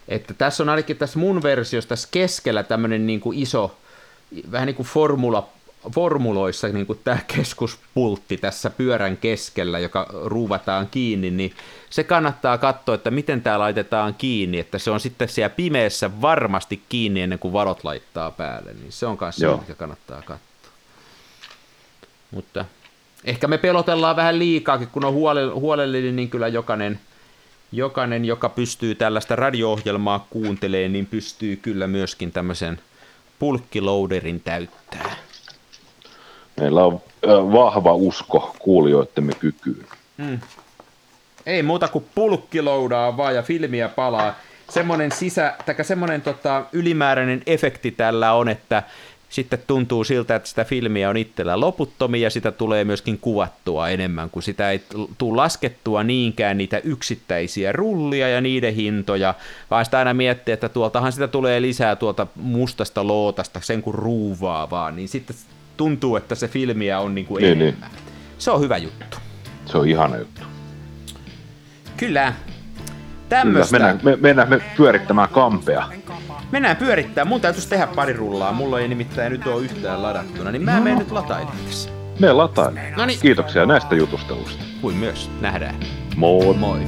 Että 0.09 0.35
tässä 0.35 0.63
on 0.63 0.69
ainakin 0.69 0.97
tässä 0.97 1.19
mun 1.19 1.43
versiossa 1.43 1.89
tässä 1.89 2.09
keskellä 2.11 2.63
tämmöinen 2.63 3.07
niin 3.07 3.21
kuin 3.21 3.39
iso, 3.39 3.77
vähän 4.53 4.67
niin 4.67 4.77
kuin 4.77 4.87
formula, 4.87 5.49
formuloissa 5.95 6.69
niin 6.69 6.87
kuin 6.87 7.01
tämä 7.05 7.19
keskuspultti 7.37 8.37
tässä 8.37 8.71
pyörän 8.71 9.17
keskellä, 9.17 9.79
joka 9.79 10.07
ruuvataan 10.25 10.89
kiinni, 10.91 11.31
niin 11.31 11.55
se 11.91 12.05
kannattaa 12.05 12.59
katsoa, 12.59 12.95
että 12.95 13.11
miten 13.11 13.43
tämä 13.43 13.59
laitetaan 13.59 14.15
kiinni, 14.15 14.59
että 14.59 14.79
se 14.79 14.91
on 14.91 15.01
sitten 15.01 15.29
siellä 15.29 15.51
pimeässä 15.51 16.21
varmasti 16.21 16.83
kiinni 16.89 17.21
ennen 17.21 17.39
kuin 17.39 17.53
valot 17.53 17.85
laittaa 17.85 18.31
päälle, 18.31 18.73
niin 18.73 18.93
se 18.93 19.07
on 19.07 19.19
myös 19.21 19.37
se, 19.37 19.47
mikä 19.47 19.75
kannattaa 19.75 20.23
katsoa. 20.23 20.41
Mutta 22.31 22.65
ehkä 23.25 23.49
me 23.49 23.59
pelotellaan 23.59 24.17
vähän 24.17 24.39
liikaakin, 24.39 24.89
kun 24.89 25.05
on 25.05 25.15
huole- 25.15 25.55
huolellinen, 25.55 26.17
niin 26.17 26.31
kyllä 26.31 26.49
jokainen, 26.49 27.01
jokainen, 27.73 28.25
joka 28.25 28.49
pystyy 28.49 28.95
tällaista 28.95 29.37
radio-ohjelmaa 29.37 30.27
kuuntelemaan, 30.31 30.93
niin 30.93 31.07
pystyy 31.07 31.57
kyllä 31.57 31.87
myöskin 31.87 32.33
tämmöisen 32.33 32.81
pulkkiloaderin 33.39 34.41
täyttää. 34.41 35.17
Meillä 36.61 36.85
on 36.85 37.01
vahva 37.53 37.95
usko 37.95 38.57
kuulijoittemme 38.59 39.33
kykyyn. 39.33 39.87
Mm. 40.17 40.39
Ei 41.47 41.63
muuta 41.63 41.89
kuin 41.89 42.05
pulkkiloudaa 42.15 43.17
vaan 43.17 43.35
ja 43.35 43.43
filmiä 43.43 43.89
palaa. 43.89 44.35
Semmoinen 44.71 45.13
sisä, 45.13 45.55
semmoinen 45.83 46.23
tota, 46.23 46.65
ylimääräinen 46.73 47.43
efekti 47.47 47.91
tällä 47.91 48.33
on, 48.33 48.49
että 48.49 48.83
sitten 49.31 49.59
tuntuu 49.67 50.05
siltä, 50.05 50.35
että 50.35 50.49
sitä 50.49 50.65
filmiä 50.65 51.11
on 51.11 51.17
itsellä 51.17 51.61
loputtomia 51.61 52.23
ja 52.23 52.31
sitä 52.31 52.53
tulee 52.53 52.85
myöskin 52.85 53.19
kuvattua 53.19 53.89
enemmän, 53.89 54.31
kun 54.31 54.43
sitä 54.43 54.71
ei 54.71 54.83
tule 55.19 55.37
laskettua 55.37 56.03
niinkään 56.03 56.59
niitä 56.59 56.79
yksittäisiä 56.79 57.73
rullia 57.73 58.29
ja 58.29 58.41
niiden 58.41 58.75
hintoja, 58.75 59.35
vaan 59.71 59.85
sitä 59.85 59.99
aina 59.99 60.15
miettii, 60.15 60.55
että 60.55 60.69
tuoltahan 60.69 61.13
sitä 61.13 61.29
tulee 61.29 61.63
lisää 61.63 61.97
tuolta 61.97 62.27
mustasta 62.37 63.07
lootasta 63.07 63.61
sen 63.63 63.83
kun 63.83 63.95
ruuvaa 63.95 64.71
vaan, 64.71 64.97
niin 64.97 65.09
sitten 65.09 65.37
tuntuu, 65.77 66.17
että 66.17 66.35
se 66.35 66.49
filmiä 66.49 67.01
on 67.01 67.15
niin 67.15 67.27
kuin 67.27 67.43
niin, 67.43 67.59
niin. 67.59 67.69
enemmän. 67.69 67.91
Niin. 67.91 68.03
Se 68.39 68.51
on 68.51 68.61
hyvä 68.61 68.77
juttu. 68.77 69.17
Se 69.67 69.79
on 69.79 69.89
ihana 69.89 70.17
juttu. 70.17 70.41
Kyllä. 71.97 72.33
Tämmöistä. 73.29 73.79
Mennään, 73.79 74.01
me, 74.03 74.17
mennään 74.17 74.49
me 74.49 74.63
pyörittämään 74.77 75.29
kampea. 75.29 75.89
Mennään 76.51 76.77
pyörittää. 76.77 77.25
Mun 77.25 77.41
täytyisi 77.41 77.69
tehdä 77.69 77.87
pari 77.87 78.13
rullaa. 78.13 78.53
Mulla 78.53 78.81
ei 78.81 78.89
nimittäin 78.89 79.33
nyt 79.33 79.47
ole 79.47 79.63
yhtään 79.63 80.03
ladattuna, 80.03 80.51
niin 80.51 80.63
mä 80.63 80.77
no. 80.77 80.83
menen 80.83 80.99
nyt 80.99 81.11
latailemaan 81.11 81.59
tässä. 81.67 81.91
Me 82.19 82.33
lataan. 82.33 82.81
Noniin. 82.97 83.21
Kiitoksia 83.21 83.67
näistä 83.67 83.95
jutustelusta. 83.95 84.65
Kuin 84.81 84.97
myös. 84.97 85.31
Nähdään. 85.41 85.75
Moi. 86.17 86.55
Moi. 86.55 86.81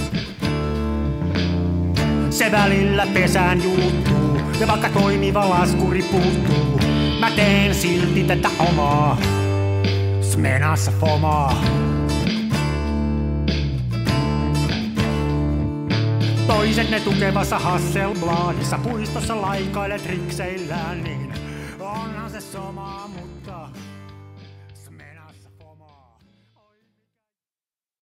Se 2.31 2.53
välillä 2.53 3.07
pesään 3.15 3.63
juuttuu, 3.63 4.41
ja 4.61 4.67
vaikka 4.67 4.89
toimiva 4.89 5.51
laskuri 5.51 6.03
puuttuu, 6.03 6.81
mä 7.21 7.31
teen 7.31 7.75
silti 7.75 8.25
tätä 8.25 8.49
omaa. 8.59 9.19
Smenassa 10.21 10.93
fomaa. 11.01 11.65
Toiset 16.47 16.91
ne 16.91 17.01
tukevassa 17.01 17.59
Hasselbladissa 17.59 18.79
puistossa 18.79 19.43
laikailet 19.43 20.07
rikseillään, 20.07 21.05
niin 21.05 21.35
onhan 21.81 22.31
se 22.31 22.41
sama, 22.41 23.09
mutta 23.09 23.32